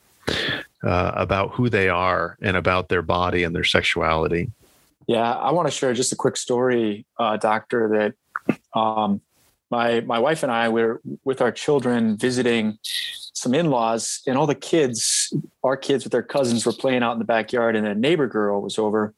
uh, 0.83 1.11
about 1.13 1.51
who 1.51 1.69
they 1.69 1.89
are 1.89 2.37
and 2.41 2.55
about 2.55 2.87
their 2.87 3.01
body 3.01 3.43
and 3.43 3.53
their 3.53 3.65
sexuality. 3.65 4.49
Yeah, 5.07 5.33
I 5.33 5.51
want 5.51 5.67
to 5.67 5.71
share 5.71 5.93
just 5.93 6.11
a 6.13 6.15
quick 6.15 6.37
story, 6.37 7.05
uh, 7.17 7.37
Doctor. 7.37 8.13
That 8.47 8.57
um, 8.79 9.21
my 9.69 10.01
my 10.01 10.19
wife 10.19 10.43
and 10.43 10.51
I 10.51 10.69
were 10.69 11.01
with 11.23 11.41
our 11.41 11.51
children 11.51 12.17
visiting 12.17 12.77
some 12.81 13.53
in-laws, 13.53 14.21
and 14.27 14.37
all 14.37 14.47
the 14.47 14.55
kids, 14.55 15.33
our 15.63 15.77
kids 15.77 16.03
with 16.03 16.11
their 16.11 16.23
cousins, 16.23 16.65
were 16.65 16.73
playing 16.73 17.03
out 17.03 17.13
in 17.13 17.19
the 17.19 17.25
backyard, 17.25 17.75
and 17.75 17.87
a 17.87 17.95
neighbor 17.95 18.27
girl 18.27 18.61
was 18.61 18.77
over. 18.77 19.13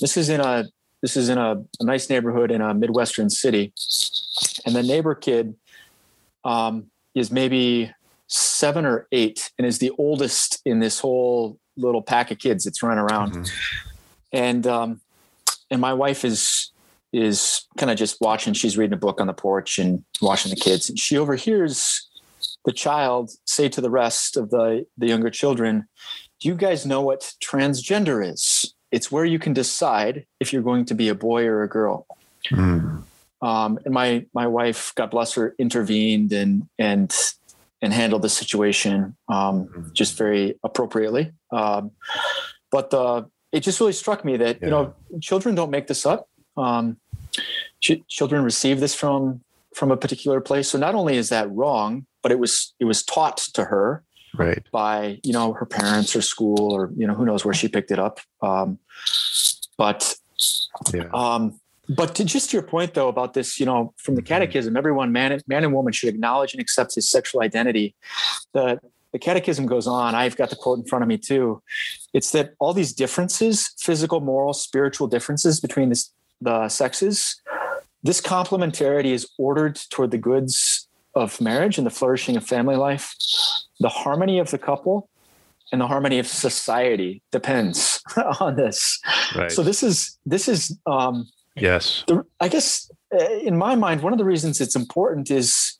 This 0.00 0.16
is 0.16 0.28
in 0.28 0.40
a 0.40 0.66
this 1.02 1.16
is 1.16 1.28
in 1.28 1.38
a, 1.38 1.62
a 1.80 1.84
nice 1.84 2.10
neighborhood 2.10 2.50
in 2.50 2.60
a 2.60 2.74
midwestern 2.74 3.30
city, 3.30 3.72
and 4.66 4.74
the 4.74 4.82
neighbor 4.82 5.14
kid 5.14 5.54
um, 6.44 6.90
is 7.14 7.30
maybe 7.30 7.92
seven 8.26 8.84
or 8.84 9.06
eight 9.12 9.50
and 9.58 9.66
is 9.66 9.78
the 9.78 9.90
oldest 9.98 10.60
in 10.64 10.80
this 10.80 11.00
whole 11.00 11.58
little 11.76 12.02
pack 12.02 12.30
of 12.30 12.38
kids 12.38 12.64
that's 12.64 12.82
running 12.82 12.98
around. 12.98 13.32
Mm-hmm. 13.32 13.88
And 14.32 14.66
um, 14.66 15.00
and 15.70 15.80
my 15.80 15.94
wife 15.94 16.24
is 16.24 16.70
is 17.12 17.66
kind 17.78 17.90
of 17.90 17.96
just 17.96 18.20
watching. 18.20 18.52
She's 18.52 18.76
reading 18.76 18.94
a 18.94 18.98
book 18.98 19.20
on 19.20 19.26
the 19.26 19.32
porch 19.32 19.78
and 19.78 20.04
watching 20.20 20.50
the 20.50 20.56
kids, 20.56 20.88
and 20.88 20.98
she 20.98 21.16
overhears 21.16 22.06
the 22.64 22.72
child 22.72 23.30
say 23.46 23.68
to 23.70 23.80
the 23.80 23.90
rest 23.90 24.36
of 24.36 24.50
the 24.50 24.86
the 24.98 25.06
younger 25.06 25.30
children, 25.30 25.88
"Do 26.40 26.48
you 26.48 26.54
guys 26.54 26.84
know 26.84 27.00
what 27.00 27.32
transgender 27.42 28.26
is?" 28.26 28.74
It's 28.90 29.12
where 29.12 29.24
you 29.24 29.38
can 29.38 29.52
decide 29.52 30.26
if 30.40 30.52
you're 30.52 30.62
going 30.62 30.84
to 30.86 30.94
be 30.94 31.08
a 31.08 31.14
boy 31.14 31.46
or 31.46 31.62
a 31.62 31.68
girl. 31.68 32.06
Mm. 32.50 33.02
Um, 33.40 33.78
and 33.84 33.94
my 33.94 34.26
my 34.34 34.46
wife, 34.46 34.92
God 34.94 35.10
bless 35.10 35.34
her, 35.34 35.54
intervened 35.58 36.32
and 36.32 36.68
and 36.78 37.14
and 37.80 37.92
handled 37.92 38.22
the 38.22 38.28
situation 38.28 39.16
um, 39.28 39.66
mm-hmm. 39.66 39.92
just 39.92 40.18
very 40.18 40.58
appropriately. 40.64 41.32
Um, 41.52 41.92
but 42.70 42.92
uh, 42.92 43.22
it 43.52 43.60
just 43.60 43.80
really 43.80 43.92
struck 43.92 44.24
me 44.24 44.36
that 44.38 44.58
yeah. 44.60 44.66
you 44.66 44.70
know 44.70 44.94
children 45.20 45.54
don't 45.54 45.70
make 45.70 45.86
this 45.86 46.04
up. 46.04 46.28
Um, 46.56 46.96
ch- 47.80 48.02
children 48.08 48.42
receive 48.42 48.80
this 48.80 48.94
from 48.94 49.42
from 49.74 49.92
a 49.92 49.96
particular 49.96 50.40
place. 50.40 50.68
So 50.68 50.78
not 50.78 50.94
only 50.94 51.16
is 51.16 51.28
that 51.28 51.50
wrong, 51.50 52.06
but 52.22 52.32
it 52.32 52.38
was 52.38 52.74
it 52.80 52.84
was 52.84 53.04
taught 53.04 53.38
to 53.54 53.66
her 53.66 54.02
right 54.38 54.62
by 54.70 55.20
you 55.22 55.32
know 55.32 55.52
her 55.52 55.66
parents 55.66 56.14
or 56.16 56.22
school 56.22 56.72
or 56.72 56.90
you 56.96 57.06
know 57.06 57.14
who 57.14 57.24
knows 57.24 57.44
where 57.44 57.54
she 57.54 57.68
picked 57.68 57.90
it 57.90 57.98
up. 57.98 58.20
Um, 58.42 58.78
but 59.76 60.16
yeah. 60.92 61.08
Um, 61.12 61.60
but 61.88 62.14
to 62.16 62.24
just 62.24 62.52
your 62.52 62.62
point 62.62 62.94
though 62.94 63.08
about 63.08 63.34
this, 63.34 63.58
you 63.58 63.66
know, 63.66 63.94
from 63.96 64.14
the 64.14 64.22
mm-hmm. 64.22 64.28
catechism, 64.28 64.76
everyone, 64.76 65.10
man, 65.10 65.40
man 65.46 65.64
and 65.64 65.72
woman 65.72 65.92
should 65.92 66.10
acknowledge 66.10 66.52
and 66.52 66.60
accept 66.60 66.94
his 66.94 67.10
sexual 67.10 67.42
identity. 67.42 67.94
The 68.52 68.80
the 69.12 69.18
catechism 69.18 69.66
goes 69.66 69.86
on. 69.86 70.14
I've 70.14 70.36
got 70.36 70.50
the 70.50 70.56
quote 70.56 70.78
in 70.78 70.84
front 70.84 71.02
of 71.02 71.08
me 71.08 71.16
too. 71.16 71.62
It's 72.12 72.30
that 72.32 72.54
all 72.58 72.74
these 72.74 72.92
differences, 72.92 73.74
physical, 73.78 74.20
moral, 74.20 74.52
spiritual 74.52 75.06
differences 75.06 75.60
between 75.60 75.88
this, 75.88 76.10
the 76.42 76.68
sexes, 76.68 77.40
this 78.02 78.20
complementarity 78.20 79.12
is 79.12 79.28
ordered 79.38 79.76
toward 79.90 80.10
the 80.10 80.18
goods 80.18 80.87
of 81.14 81.40
marriage 81.40 81.78
and 81.78 81.86
the 81.86 81.90
flourishing 81.90 82.36
of 82.36 82.46
family 82.46 82.76
life. 82.76 83.14
The 83.80 83.88
harmony 83.88 84.38
of 84.38 84.50
the 84.50 84.58
couple 84.58 85.08
and 85.72 85.80
the 85.80 85.86
harmony 85.86 86.18
of 86.18 86.26
society 86.26 87.22
depends 87.30 88.02
on 88.40 88.56
this. 88.56 89.00
Right. 89.34 89.50
So 89.50 89.62
this 89.62 89.82
is 89.82 90.18
this 90.24 90.48
is 90.48 90.78
um, 90.86 91.28
yes. 91.56 92.04
The, 92.06 92.24
I 92.40 92.48
guess 92.48 92.90
uh, 93.12 93.24
in 93.42 93.56
my 93.56 93.74
mind, 93.74 94.02
one 94.02 94.12
of 94.12 94.18
the 94.18 94.24
reasons 94.24 94.60
it's 94.60 94.76
important 94.76 95.30
is 95.30 95.78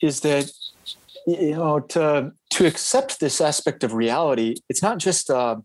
is 0.00 0.20
that 0.20 0.50
you 1.26 1.52
know 1.52 1.80
to 1.80 2.32
to 2.50 2.66
accept 2.66 3.20
this 3.20 3.40
aspect 3.40 3.84
of 3.84 3.94
reality. 3.94 4.56
It's 4.68 4.82
not 4.82 4.98
just 4.98 5.30
a 5.30 5.62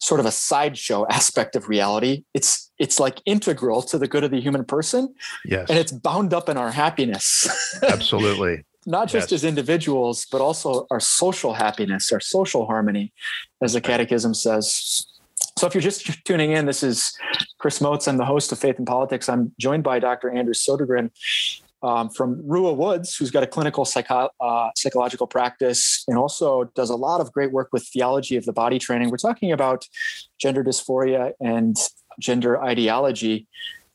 sort 0.00 0.20
of 0.20 0.26
a 0.26 0.32
sideshow 0.32 1.06
aspect 1.10 1.56
of 1.56 1.68
reality. 1.68 2.24
It's 2.34 2.70
it's 2.78 2.98
like 2.98 3.20
integral 3.26 3.82
to 3.82 3.98
the 3.98 4.08
good 4.08 4.24
of 4.24 4.30
the 4.30 4.40
human 4.40 4.64
person. 4.64 5.14
Yes, 5.44 5.68
and 5.68 5.78
it's 5.78 5.92
bound 5.92 6.34
up 6.34 6.48
in 6.48 6.56
our 6.56 6.72
happiness. 6.72 7.48
Absolutely 7.82 8.64
not 8.86 9.08
just 9.08 9.30
yes. 9.30 9.40
as 9.40 9.44
individuals, 9.44 10.26
but 10.30 10.40
also 10.40 10.86
our 10.90 11.00
social 11.00 11.54
happiness, 11.54 12.10
our 12.12 12.20
social 12.20 12.66
harmony, 12.66 13.12
as 13.62 13.74
the 13.74 13.80
Catechism 13.80 14.34
says. 14.34 15.06
So, 15.58 15.66
if 15.66 15.74
you're 15.74 15.82
just 15.82 16.24
tuning 16.24 16.52
in, 16.52 16.66
this 16.66 16.82
is 16.82 17.16
Chris 17.58 17.78
Motz. 17.80 18.08
I'm 18.08 18.16
the 18.16 18.24
host 18.24 18.52
of 18.52 18.58
Faith 18.58 18.78
and 18.78 18.86
Politics. 18.86 19.28
I'm 19.28 19.52
joined 19.58 19.84
by 19.84 19.98
Dr. 19.98 20.30
Andrew 20.30 20.54
Sodergren 20.54 21.10
um, 21.82 22.10
from 22.10 22.42
Ruah 22.42 22.76
Woods, 22.76 23.16
who's 23.16 23.30
got 23.30 23.42
a 23.42 23.46
clinical 23.46 23.84
psycho- 23.84 24.30
uh, 24.40 24.70
psychological 24.76 25.26
practice 25.26 26.04
and 26.08 26.18
also 26.18 26.64
does 26.74 26.90
a 26.90 26.96
lot 26.96 27.20
of 27.20 27.32
great 27.32 27.52
work 27.52 27.70
with 27.72 27.86
theology 27.86 28.36
of 28.36 28.44
the 28.44 28.52
body 28.52 28.78
training. 28.78 29.10
We're 29.10 29.16
talking 29.16 29.52
about 29.52 29.86
gender 30.38 30.62
dysphoria 30.62 31.32
and 31.40 31.76
gender 32.18 32.62
ideology 32.62 33.46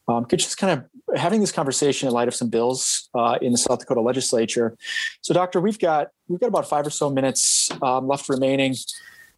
um, 0.08 0.26
could 0.26 0.39
just 0.39 0.58
kind 0.58 0.80
of 0.80 1.19
having 1.19 1.41
this 1.41 1.52
conversation 1.52 2.08
in 2.08 2.13
light 2.13 2.28
of 2.28 2.36
some 2.36 2.50
bills 2.50 3.10
uh, 3.15 3.38
in 3.41 3.52
the 3.52 3.58
South 3.58 3.80
Dakota 3.80 4.02
legislature. 4.02 4.78
So, 5.21 5.34
doctor, 5.34 5.60
we've 5.60 5.80
got 5.80 6.10
we've 6.28 6.39
got 6.39 6.48
about 6.48 6.67
five 6.67 6.86
or 6.86 6.91
so 6.91 7.10
minutes 7.10 7.69
um, 7.82 8.08
left 8.08 8.30
remaining. 8.30 8.76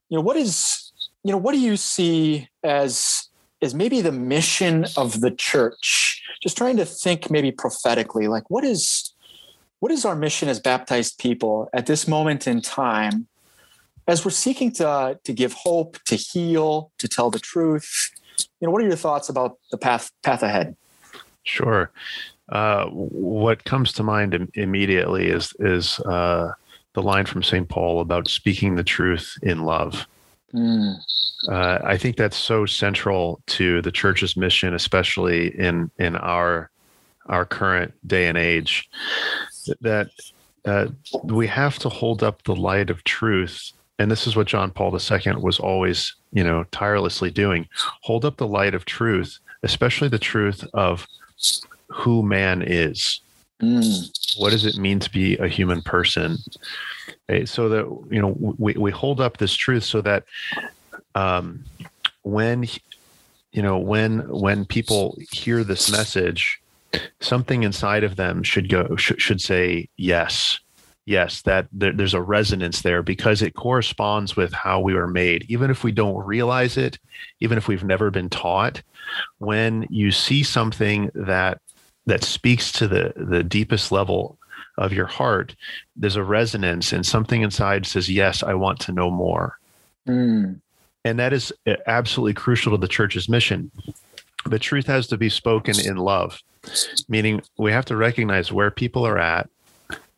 You 0.10 0.18
know, 0.18 0.22
what 0.22 0.38
is 0.38 0.92
you 1.24 1.32
know 1.32 1.38
what 1.38 1.54
do 1.54 1.60
you 1.60 1.78
see 1.78 2.50
as 2.64 3.30
as 3.62 3.74
maybe 3.74 4.02
the 4.02 4.12
mission 4.12 4.86
of 4.98 5.22
the 5.22 5.32
church? 5.32 6.17
Just 6.42 6.58
trying 6.58 6.78
to 6.78 6.86
think 6.86 7.32
maybe 7.32 7.52
prophetically, 7.52 8.28
like 8.28 8.50
what 8.50 8.64
is 8.64 9.14
what 9.80 9.92
is 9.92 10.06
our 10.06 10.16
mission 10.16 10.50
as 10.50 10.60
baptized 10.60 11.20
people 11.20 11.70
at 11.74 11.86
this 11.86 12.08
moment 12.08 12.48
in 12.48 12.62
time, 12.62 13.28
as 14.08 14.26
we're 14.26 14.32
seeking 14.32 14.72
to 14.74 15.20
to 15.24 15.34
give 15.34 15.54
hope, 15.54 15.98
to 16.06 16.16
heal, 16.16 16.92
to 16.98 17.08
tell 17.08 17.30
the 17.30 17.40
truth 17.40 18.12
you 18.60 18.68
know, 18.68 18.72
what 18.72 18.82
are 18.82 18.88
your 18.88 18.96
thoughts 18.96 19.30
about 19.30 19.58
the 19.72 19.78
path 19.78 20.12
path 20.24 20.44
ahead? 20.44 20.76
Sure. 21.44 21.92
Uh, 22.50 22.86
what 22.88 23.64
comes 23.66 23.92
to 23.94 24.04
mind 24.04 24.34
Im- 24.34 24.52
immediately 24.54 25.28
is 25.28 25.54
is 25.60 26.00
uh, 26.02 26.52
the 26.94 27.02
line 27.02 27.26
from 27.26 27.44
St. 27.44 27.68
Paul 27.68 28.00
about 28.00 28.28
speaking 28.28 28.76
the 28.76 28.84
truth 28.84 29.38
in 29.44 29.64
love. 29.64 30.08
Mm. 30.54 30.96
Uh, 31.50 31.80
I 31.84 31.98
think 31.98 32.16
that's 32.16 32.38
so 32.38 32.66
central 32.66 33.42
to 33.48 33.82
the 33.82 33.92
church's 33.92 34.36
mission, 34.38 34.74
especially 34.74 35.58
in 35.60 35.92
in 36.00 36.16
our 36.16 36.70
our 37.28 37.46
current 37.46 37.94
day 38.08 38.28
and 38.28 38.38
age. 38.38 38.90
That 39.82 40.10
uh, 40.66 40.88
we 41.24 41.48
have 41.48 41.78
to 41.80 41.90
hold 41.90 42.24
up 42.24 42.44
the 42.44 42.56
light 42.56 42.90
of 42.90 43.04
truth 43.04 43.74
and 44.00 44.12
this 44.12 44.28
is 44.28 44.36
what 44.36 44.48
John 44.48 44.72
Paul 44.72 44.96
II 44.96 45.36
was 45.38 45.60
always, 45.60 46.16
you 46.32 46.44
know, 46.44 46.66
tirelessly 46.72 47.32
doing. 47.32 47.68
Hold 48.02 48.26
up 48.26 48.38
the 48.38 48.48
light 48.48 48.76
of 48.76 48.86
truth, 48.86 49.40
especially 49.64 50.08
the 50.08 50.20
truth 50.20 50.64
of 50.74 51.08
who 51.88 52.22
man 52.22 52.62
is. 52.62 53.22
Mm. 53.62 54.38
What 54.38 54.52
does 54.52 54.66
it 54.66 54.78
mean 54.78 55.00
to 55.00 55.10
be 55.10 55.38
a 55.38 55.48
human 55.48 55.82
person? 55.82 56.38
So 57.46 57.70
that 57.70 58.08
you 58.12 58.22
know, 58.22 58.36
we 58.58 58.74
we 58.74 58.92
hold 58.92 59.20
up 59.20 59.38
this 59.38 59.54
truth 59.54 59.84
so 59.84 60.02
that 60.02 60.24
um, 61.16 61.64
when 62.24 62.68
you 63.52 63.62
know 63.62 63.78
when 63.78 64.20
when 64.30 64.66
people 64.66 65.18
hear 65.32 65.64
this 65.64 65.92
message, 65.92 66.62
something 67.20 67.64
inside 67.64 68.04
of 68.04 68.16
them 68.16 68.44
should 68.44 68.70
go 68.70 68.96
should, 68.96 69.22
should 69.22 69.42
say 69.42 69.90
yes 69.98 70.60
yes, 71.08 71.42
that 71.44 71.68
there's 71.72 72.14
a 72.14 72.22
resonance 72.22 72.82
there 72.82 73.02
because 73.02 73.42
it 73.42 73.56
corresponds 73.56 74.36
with 74.36 74.52
how 74.52 74.82
we 74.82 74.94
were 74.94 75.08
made. 75.08 75.46
Even 75.48 75.72
if 75.72 75.82
we 75.84 75.92
don't 75.94 76.24
realize 76.26 76.76
it, 76.76 77.00
even 77.40 77.58
if 77.58 77.70
we've 77.70 77.86
never 77.86 78.12
been 78.12 78.30
taught, 78.30 78.84
when 79.38 79.88
you 79.90 80.12
see 80.12 80.44
something 80.44 81.10
that 81.16 81.62
that 82.08 82.24
speaks 82.24 82.72
to 82.72 82.88
the 82.88 83.14
the 83.16 83.44
deepest 83.44 83.92
level 83.92 84.38
of 84.78 84.92
your 84.92 85.06
heart, 85.06 85.56
there's 85.96 86.16
a 86.16 86.24
resonance 86.24 86.92
and 86.92 87.06
something 87.06 87.44
inside 87.44 87.86
says, 87.86 88.10
"Yes, 88.10 88.42
I 88.42 88.56
want 88.56 88.80
to 88.82 88.92
know 88.92 89.12
more." 89.12 89.60
Mm. 90.08 90.60
And 91.06 91.20
that 91.20 91.34
is 91.34 91.54
uh, 91.68 91.76
absolutely 91.86 92.34
crucial 92.34 92.72
to 92.72 92.78
the 92.78 92.88
church's 92.88 93.30
mission. 93.30 93.72
The 94.46 94.60
truth 94.60 94.88
has 94.88 95.08
to 95.08 95.18
be 95.18 95.30
spoken 95.30 95.80
in 95.80 95.98
love, 95.98 96.42
meaning 97.08 97.42
we 97.58 97.72
have 97.72 97.86
to 97.86 97.96
recognize 97.96 98.52
where 98.52 98.72
people 98.72 99.06
are 99.06 99.20
at 99.20 99.50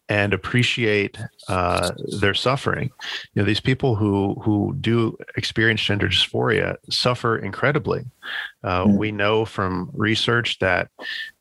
and 0.10 0.34
appreciate 0.34 1.18
uh, 1.48 1.92
their 2.20 2.34
suffering. 2.34 2.90
You 3.34 3.42
know, 3.42 3.46
these 3.46 3.60
people 3.60 3.96
who 3.96 4.36
who 4.44 4.76
do 4.82 5.16
experience 5.38 5.82
gender 5.82 6.10
dysphoria 6.10 6.78
suffer 6.90 7.38
incredibly. 7.38 8.06
Uh, 8.64 8.86
mm. 8.86 8.98
We 8.98 9.12
know 9.12 9.46
from 9.46 9.92
research 9.94 10.60
that 10.60 10.90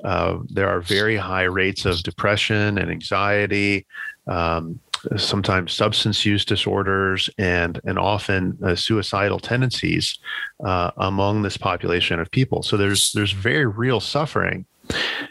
uh, 0.04 0.38
there 0.48 0.68
are 0.68 0.80
very 0.80 1.16
high 1.16 1.44
rates 1.44 1.86
of 1.86 2.02
depression 2.02 2.78
and 2.78 2.90
anxiety. 2.90 3.86
Um, 4.26 4.80
sometimes 5.16 5.72
substance 5.72 6.26
use 6.26 6.44
disorders 6.44 7.30
and 7.38 7.80
and 7.84 7.98
often 7.98 8.58
uh, 8.62 8.74
suicidal 8.74 9.38
tendencies 9.38 10.18
uh, 10.64 10.90
among 10.98 11.42
this 11.42 11.56
population 11.56 12.20
of 12.20 12.30
people. 12.30 12.62
So 12.62 12.76
there's 12.76 13.12
there's 13.12 13.32
very 13.32 13.66
real 13.66 14.00
suffering, 14.00 14.66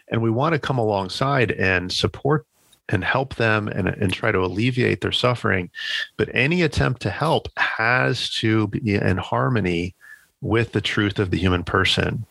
and 0.09 0.23
we 0.23 0.31
want 0.31 0.53
to 0.53 0.59
come 0.59 0.79
alongside 0.79 1.51
and 1.51 1.91
support 1.91 2.47
and 2.89 3.03
help 3.03 3.35
them 3.35 3.67
and, 3.67 3.87
and 3.87 4.13
try 4.13 4.31
to 4.31 4.39
alleviate 4.39 5.01
their 5.01 5.11
suffering. 5.11 5.69
But 6.17 6.29
any 6.33 6.61
attempt 6.61 7.01
to 7.03 7.09
help 7.09 7.47
has 7.57 8.29
to 8.39 8.67
be 8.67 8.95
in 8.95 9.17
harmony 9.17 9.95
with 10.41 10.71
the 10.71 10.81
truth 10.81 11.19
of 11.19 11.31
the 11.31 11.37
human 11.37 11.63
person. 11.63 12.25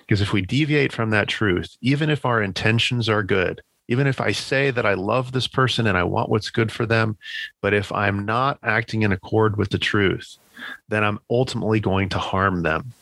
Because 0.00 0.20
if 0.20 0.32
we 0.32 0.42
deviate 0.42 0.92
from 0.92 1.10
that 1.10 1.28
truth, 1.28 1.76
even 1.80 2.10
if 2.10 2.24
our 2.24 2.42
intentions 2.42 3.08
are 3.08 3.22
good, 3.22 3.62
even 3.88 4.06
if 4.06 4.20
I 4.20 4.30
say 4.32 4.70
that 4.70 4.86
I 4.86 4.94
love 4.94 5.32
this 5.32 5.48
person 5.48 5.86
and 5.86 5.98
I 5.98 6.04
want 6.04 6.30
what's 6.30 6.50
good 6.50 6.70
for 6.70 6.86
them, 6.86 7.18
but 7.60 7.74
if 7.74 7.90
I'm 7.90 8.24
not 8.24 8.58
acting 8.62 9.02
in 9.02 9.10
accord 9.10 9.56
with 9.56 9.70
the 9.70 9.78
truth, 9.78 10.38
then 10.88 11.02
I'm 11.02 11.18
ultimately 11.28 11.80
going 11.80 12.08
to 12.10 12.18
harm 12.18 12.62
them 12.62 12.92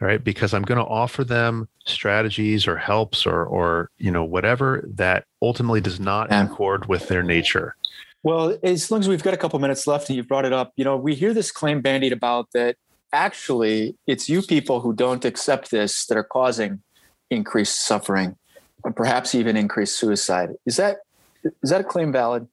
right? 0.00 0.22
Because 0.22 0.52
i'm 0.54 0.62
going 0.62 0.78
to 0.78 0.84
offer 0.84 1.24
them 1.24 1.68
strategies 1.86 2.66
or 2.66 2.76
helps 2.76 3.26
or 3.26 3.44
or 3.44 3.90
you 3.98 4.10
know 4.10 4.24
whatever 4.24 4.84
that 4.94 5.24
ultimately 5.40 5.80
does 5.80 6.00
not 6.00 6.32
accord 6.32 6.86
with 6.88 7.08
their 7.08 7.22
nature. 7.22 7.76
Well 8.22 8.58
as 8.62 8.90
long 8.90 9.00
as 9.00 9.08
we've 9.08 9.22
got 9.22 9.34
a 9.34 9.36
couple 9.36 9.58
minutes 9.58 9.86
left 9.86 10.08
and 10.08 10.16
you've 10.16 10.28
brought 10.28 10.44
it 10.44 10.52
up 10.52 10.72
you 10.76 10.84
know 10.84 10.96
we 10.96 11.14
hear 11.14 11.32
this 11.32 11.50
claim 11.50 11.80
bandied 11.80 12.12
about 12.12 12.48
that 12.52 12.76
actually 13.12 13.96
it's 14.06 14.28
you 14.28 14.42
people 14.42 14.80
who 14.80 14.92
don't 14.92 15.24
accept 15.24 15.70
this 15.70 16.06
that 16.06 16.18
are 16.18 16.24
causing 16.24 16.82
increased 17.30 17.86
suffering 17.86 18.36
and 18.84 18.94
perhaps 18.94 19.34
even 19.34 19.56
increased 19.56 19.98
suicide. 19.98 20.50
Is 20.64 20.76
that 20.76 20.98
is 21.62 21.70
that 21.70 21.80
a 21.80 21.84
claim 21.84 22.12
valid 22.12 22.48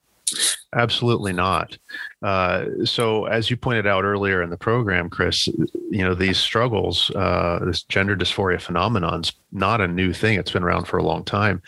Absolutely 0.76 1.34
not. 1.34 1.78
Uh, 2.24 2.66
so, 2.84 3.26
as 3.26 3.50
you 3.50 3.58
pointed 3.58 3.86
out 3.86 4.04
earlier 4.04 4.42
in 4.42 4.50
the 4.50 4.58
program, 4.58 5.10
Chris, 5.10 5.48
you 5.48 6.04
know 6.04 6.16
these 6.16 6.38
struggles, 6.38 7.12
uh, 7.12 7.60
this 7.64 7.84
gender 7.84 8.16
dysphoria 8.16 8.60
phenomenon's 8.60 9.34
not 9.52 9.82
a 9.82 9.88
new 9.88 10.14
thing. 10.14 10.40
It's 10.40 10.52
been 10.52 10.64
around 10.64 10.86
for 10.86 10.98
a 10.98 11.04
long 11.04 11.24
time, 11.24 11.62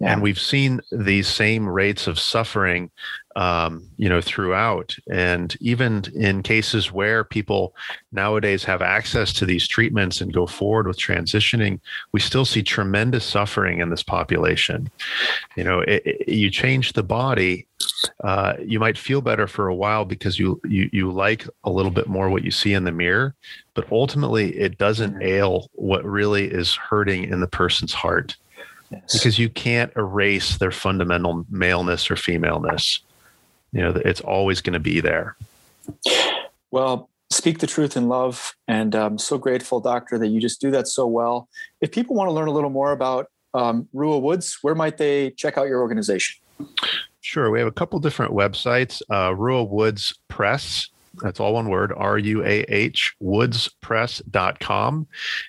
yeah. 0.00 0.12
and 0.12 0.22
we've 0.22 0.40
seen 0.40 0.80
these 0.90 1.28
same 1.28 1.68
rates 1.68 2.06
of 2.06 2.18
suffering 2.18 2.90
um, 3.38 3.88
you 3.98 4.08
know, 4.08 4.20
throughout. 4.20 4.96
And 5.08 5.56
even 5.60 6.02
in 6.12 6.42
cases 6.42 6.90
where 6.90 7.22
people 7.22 7.72
nowadays 8.10 8.64
have 8.64 8.82
access 8.82 9.32
to 9.34 9.46
these 9.46 9.68
treatments 9.68 10.20
and 10.20 10.32
go 10.32 10.44
forward 10.44 10.88
with 10.88 10.98
transitioning, 10.98 11.78
we 12.10 12.18
still 12.18 12.44
see 12.44 12.64
tremendous 12.64 13.24
suffering 13.24 13.78
in 13.78 13.90
this 13.90 14.02
population. 14.02 14.90
You 15.56 15.62
know, 15.62 15.80
it, 15.80 16.02
it, 16.04 16.28
you 16.28 16.50
change 16.50 16.94
the 16.94 17.04
body, 17.04 17.68
uh, 18.24 18.54
you 18.60 18.80
might 18.80 18.98
feel 18.98 19.20
better 19.20 19.46
for 19.46 19.68
a 19.68 19.74
while 19.74 20.04
because 20.04 20.36
you, 20.36 20.60
you 20.64 20.90
you 20.92 21.12
like 21.12 21.46
a 21.62 21.70
little 21.70 21.92
bit 21.92 22.08
more 22.08 22.28
what 22.30 22.42
you 22.42 22.50
see 22.50 22.72
in 22.74 22.82
the 22.82 22.90
mirror, 22.90 23.36
but 23.74 23.90
ultimately 23.92 24.50
it 24.58 24.78
doesn't 24.78 25.12
mm-hmm. 25.12 25.22
ail 25.22 25.70
what 25.74 26.04
really 26.04 26.50
is 26.50 26.74
hurting 26.74 27.22
in 27.22 27.38
the 27.38 27.46
person's 27.46 27.92
heart. 27.92 28.36
Yes. 28.90 29.12
Because 29.12 29.38
you 29.38 29.48
can't 29.48 29.92
erase 29.96 30.56
their 30.56 30.72
fundamental 30.72 31.44
maleness 31.50 32.10
or 32.10 32.16
femaleness 32.16 33.00
you 33.72 33.80
know 33.80 33.90
it's 34.04 34.20
always 34.20 34.60
going 34.60 34.74
to 34.74 34.80
be 34.80 35.00
there 35.00 35.36
well 36.70 37.08
speak 37.30 37.58
the 37.58 37.66
truth 37.66 37.96
in 37.96 38.08
love 38.08 38.54
and 38.66 38.94
i'm 38.94 39.18
so 39.18 39.38
grateful 39.38 39.80
doctor 39.80 40.18
that 40.18 40.28
you 40.28 40.40
just 40.40 40.60
do 40.60 40.70
that 40.70 40.88
so 40.88 41.06
well 41.06 41.48
if 41.80 41.92
people 41.92 42.16
want 42.16 42.28
to 42.28 42.32
learn 42.32 42.48
a 42.48 42.52
little 42.52 42.70
more 42.70 42.92
about 42.92 43.28
um, 43.54 43.88
Ruah 43.94 44.20
Woods, 44.20 44.58
where 44.62 44.74
might 44.74 44.98
they 44.98 45.30
check 45.30 45.58
out 45.58 45.68
your 45.68 45.80
organization? 45.80 46.40
Sure. 47.20 47.50
We 47.50 47.58
have 47.58 47.68
a 47.68 47.72
couple 47.72 47.98
different 47.98 48.32
websites. 48.32 49.02
Uh, 49.10 49.30
Ruah 49.30 49.68
Woods 49.68 50.18
Press, 50.28 50.88
that's 51.22 51.40
all 51.40 51.54
one 51.54 51.68
word, 51.68 51.92
R 51.96 52.18
U 52.18 52.44
A 52.44 52.60
H, 52.68 53.14
woodspress.com 53.22 55.06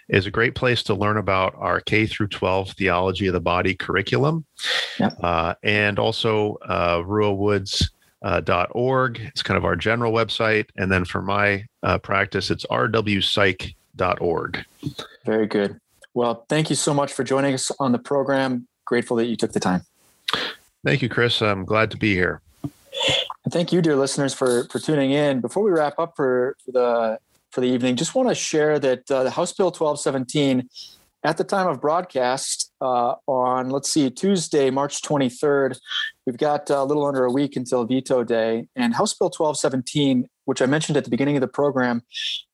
is 0.10 0.26
a 0.26 0.32
great 0.32 0.56
place 0.56 0.84
to 0.84 0.96
learn 0.96 1.18
about 1.18 1.54
our 1.58 1.80
K 1.82 2.08
through 2.08 2.28
12 2.28 2.72
theology 2.72 3.28
of 3.28 3.34
the 3.34 3.40
body 3.40 3.76
curriculum. 3.76 4.46
Yep. 5.00 5.18
Uh, 5.22 5.56
and 5.64 6.00
also 6.00 6.58
uh, 6.66 6.98
Ruah 7.00 7.38
Woods 7.38 7.92
uh, 8.22 8.66
.org. 8.72 9.20
It's 9.20 9.44
kind 9.44 9.58
of 9.58 9.66
our 9.66 9.76
general 9.76 10.12
website. 10.12 10.68
And 10.76 10.92
then 10.92 11.06
for 11.06 11.22
my 11.22 11.66
uh, 11.84 11.98
practice, 12.00 12.52
it's 12.52 12.66
rwpsych.org. 12.66 14.66
Very 15.26 15.48
good. 15.48 15.80
Well, 16.14 16.46
thank 16.50 16.70
you 16.70 16.76
so 16.76 16.94
much 16.94 17.14
for 17.14 17.24
joining 17.24 17.54
us 17.54 17.72
on 17.80 17.92
the 17.92 18.00
program. 18.00 18.68
Grateful 18.86 19.18
that 19.18 19.26
you 19.26 19.36
took 19.36 19.54
the 19.54 19.60
time. 19.60 19.82
Thank 20.84 21.02
you, 21.02 21.10
Chris. 21.10 21.42
I'm 21.42 21.66
glad 21.66 21.92
to 21.92 21.98
be 21.98 22.14
here. 22.14 22.42
And 22.64 23.54
thank 23.54 23.72
you, 23.72 23.82
dear 23.82 23.96
listeners, 23.96 24.34
for 24.34 24.66
for 24.66 24.80
tuning 24.80 25.12
in. 25.12 25.42
Before 25.42 25.64
we 25.64 25.72
wrap 25.72 26.00
up 26.00 26.14
for, 26.16 26.58
for 26.66 26.72
the 26.72 27.20
for 27.52 27.62
the 27.62 27.68
evening, 27.68 27.96
just 27.96 28.16
want 28.16 28.30
to 28.30 28.36
share 28.36 28.80
that 28.80 29.10
uh, 29.10 29.24
the 29.24 29.32
House 29.32 29.54
Bill 29.54 29.68
1217 29.68 30.70
at 31.24 31.38
the 31.38 31.44
time 31.44 31.68
of 31.68 31.82
broadcast 31.82 32.72
uh, 32.82 33.16
on, 33.28 33.70
let's 33.70 33.92
see, 33.92 34.10
Tuesday, 34.10 34.70
March 34.70 35.02
23rd, 35.02 35.78
we've 36.26 36.38
got 36.38 36.70
a 36.70 36.84
little 36.84 37.06
under 37.06 37.26
a 37.26 37.32
week 37.32 37.56
until 37.56 37.86
veto 37.86 38.24
day. 38.24 38.68
And 38.76 38.94
House 38.94 39.14
Bill 39.14 39.28
1217, 39.28 40.30
which 40.46 40.62
I 40.62 40.66
mentioned 40.66 40.98
at 40.98 41.04
the 41.04 41.10
beginning 41.10 41.36
of 41.36 41.42
the 41.42 41.48
program, 41.48 42.04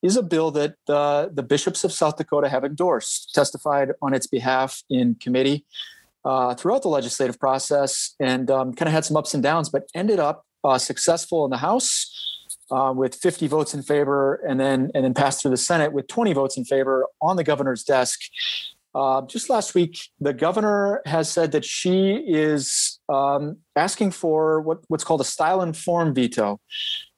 is 0.02 0.18
a 0.18 0.24
bill 0.24 0.50
that 0.52 0.76
uh, 0.90 1.28
the 1.32 1.44
bishops 1.44 1.84
of 1.84 1.92
South 1.92 2.18
Dakota 2.18 2.50
have 2.50 2.64
endorsed, 2.64 3.34
testified 3.36 3.92
on 4.02 4.14
its 4.14 4.28
behalf 4.28 4.82
in 4.90 5.16
committee. 5.16 5.66
Uh, 6.24 6.56
throughout 6.56 6.82
the 6.82 6.88
legislative 6.88 7.40
process 7.40 8.16
and 8.20 8.50
um, 8.50 8.74
kind 8.74 8.88
of 8.88 8.94
had 8.94 9.06
some 9.06 9.16
ups 9.16 9.36
and 9.36 9.44
downs, 9.44 9.70
but 9.70 9.84
ended 9.94 10.20
up 10.20 10.44
uh, 10.64 10.80
successful 10.80 11.46
in 11.46 11.52
the 11.52 11.58
House 11.58 12.35
uh, 12.72 12.94
with 12.96 13.16
50 13.16 13.48
votes 13.48 13.74
in 13.74 13.82
favor, 13.82 14.36
and 14.48 14.60
then 14.60 14.92
and 14.94 15.04
then 15.04 15.14
passed 15.14 15.42
through 15.42 15.52
the 15.52 15.58
Senate 15.58 15.94
with 15.94 16.08
20 16.08 16.34
votes 16.34 16.58
in 16.58 16.66
favor 16.66 17.08
on 17.22 17.36
the 17.36 17.44
governor's 17.44 17.84
desk. 17.84 18.20
Uh, 18.96 19.22
just 19.24 19.50
last 19.50 19.76
week, 19.76 20.00
the 20.22 20.34
governor 20.34 21.02
has 21.06 21.30
said 21.30 21.52
that 21.52 21.66
she 21.66 22.24
is 22.26 22.98
um, 23.10 23.58
asking 23.76 24.10
for 24.10 24.62
what, 24.62 24.80
what's 24.88 25.04
called 25.04 25.20
a 25.20 25.26
style 25.26 25.60
and 25.60 25.76
form 25.76 26.14
veto, 26.16 26.62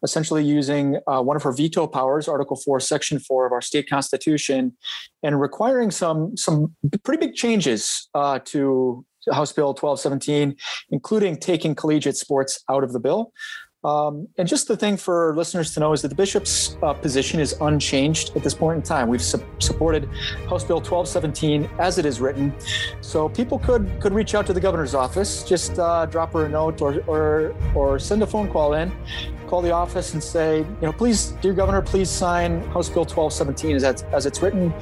essentially 0.04 0.44
using 0.44 1.00
uh, 1.06 1.22
one 1.22 1.36
of 1.36 1.44
her 1.44 1.52
veto 1.52 1.86
powers, 1.86 2.28
Article 2.28 2.56
4, 2.58 2.80
Section 2.80 3.20
4 3.20 3.46
of 3.46 3.52
our 3.52 3.62
state 3.62 3.88
constitution, 3.88 4.76
and 5.22 5.40
requiring 5.40 5.92
some, 5.92 6.36
some 6.36 6.76
pretty 7.04 7.24
big 7.24 7.36
changes 7.36 8.10
uh, 8.16 8.40
to 8.46 9.06
House 9.32 9.54
Bill 9.54 9.68
1217, 9.68 10.56
including 10.90 11.38
taking 11.38 11.76
collegiate 11.76 12.18
sports 12.18 12.64
out 12.72 12.84
of 12.84 12.92
the 12.92 13.00
bill. 13.00 13.32
Um, 13.84 14.28
and 14.38 14.48
just 14.48 14.68
the 14.68 14.76
thing 14.76 14.98
for 14.98 15.36
listeners 15.36 15.74
to 15.76 15.80
know 15.80 15.94
is 15.94 16.02
that 16.02 16.08
the 16.08 16.16
bishop's 16.16 16.78
uh, 16.82 16.94
position 16.94 17.40
is 17.40 17.56
unchanged 17.62 18.36
at 18.36 18.44
this 18.44 18.56
point 18.56 18.78
in 18.78 18.82
time. 18.82 19.08
We've 19.08 19.22
su- 19.22 19.46
supported 19.60 20.10
House 20.50 20.64
Bill 20.64 20.78
1217 20.78 21.70
as 21.78 22.00
it 22.00 22.06
is 22.06 22.20
written, 22.20 22.54
so 23.02 23.30
people 23.30 23.60
could 23.60 23.88
could 24.02 24.14
reach 24.14 24.34
out 24.34 24.48
to 24.48 24.54
the 24.54 24.60
governor's 24.60 24.96
office, 24.96 25.44
just 25.44 25.78
uh, 25.78 26.08
drop 26.08 26.34
her 26.34 26.46
a 26.46 26.50
note 26.50 26.82
or, 26.82 27.02
or 27.06 27.56
or 27.76 28.00
send 28.00 28.24
a 28.24 28.28
phone 28.28 28.50
call 28.50 28.74
in, 28.74 28.92
call 29.48 29.62
the 29.62 29.72
office 29.72 30.14
and 30.14 30.24
say, 30.24 30.58
you 30.58 30.78
know, 30.82 30.92
please, 30.92 31.34
dear 31.42 31.54
governor, 31.54 31.82
please 31.82 32.10
sign 32.10 32.62
House 32.72 32.90
Bill 32.90 33.06
1217 33.06 33.76
as 33.76 34.04
as 34.12 34.26
it's 34.26 34.42
written, 34.42 34.74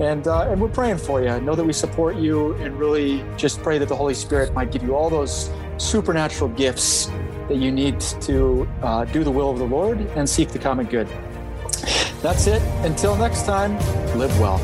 and 0.00 0.26
uh, 0.26 0.50
and 0.50 0.58
we're 0.58 0.68
praying 0.68 0.98
for 0.98 1.22
you. 1.22 1.38
Know 1.42 1.54
that 1.54 1.64
we 1.64 1.74
support 1.74 2.16
you, 2.16 2.54
and 2.54 2.78
really 2.78 3.22
just 3.36 3.62
pray 3.62 3.76
that 3.76 3.90
the 3.90 3.96
Holy 3.96 4.14
Spirit 4.14 4.54
might 4.54 4.72
give 4.72 4.82
you 4.82 4.96
all 4.96 5.10
those 5.10 5.50
supernatural 5.76 6.48
gifts 6.50 7.10
that 7.48 7.56
you 7.56 7.72
need 7.72 8.00
to 8.00 8.68
uh, 8.82 9.04
do 9.06 9.24
the 9.24 9.30
will 9.30 9.50
of 9.50 9.58
the 9.58 9.64
Lord 9.64 10.00
and 10.16 10.28
seek 10.28 10.50
the 10.50 10.58
common 10.58 10.86
good. 10.86 11.08
That's 12.20 12.46
it. 12.46 12.62
Until 12.84 13.16
next 13.16 13.46
time, 13.46 13.76
live 14.18 14.38
well. 14.40 14.58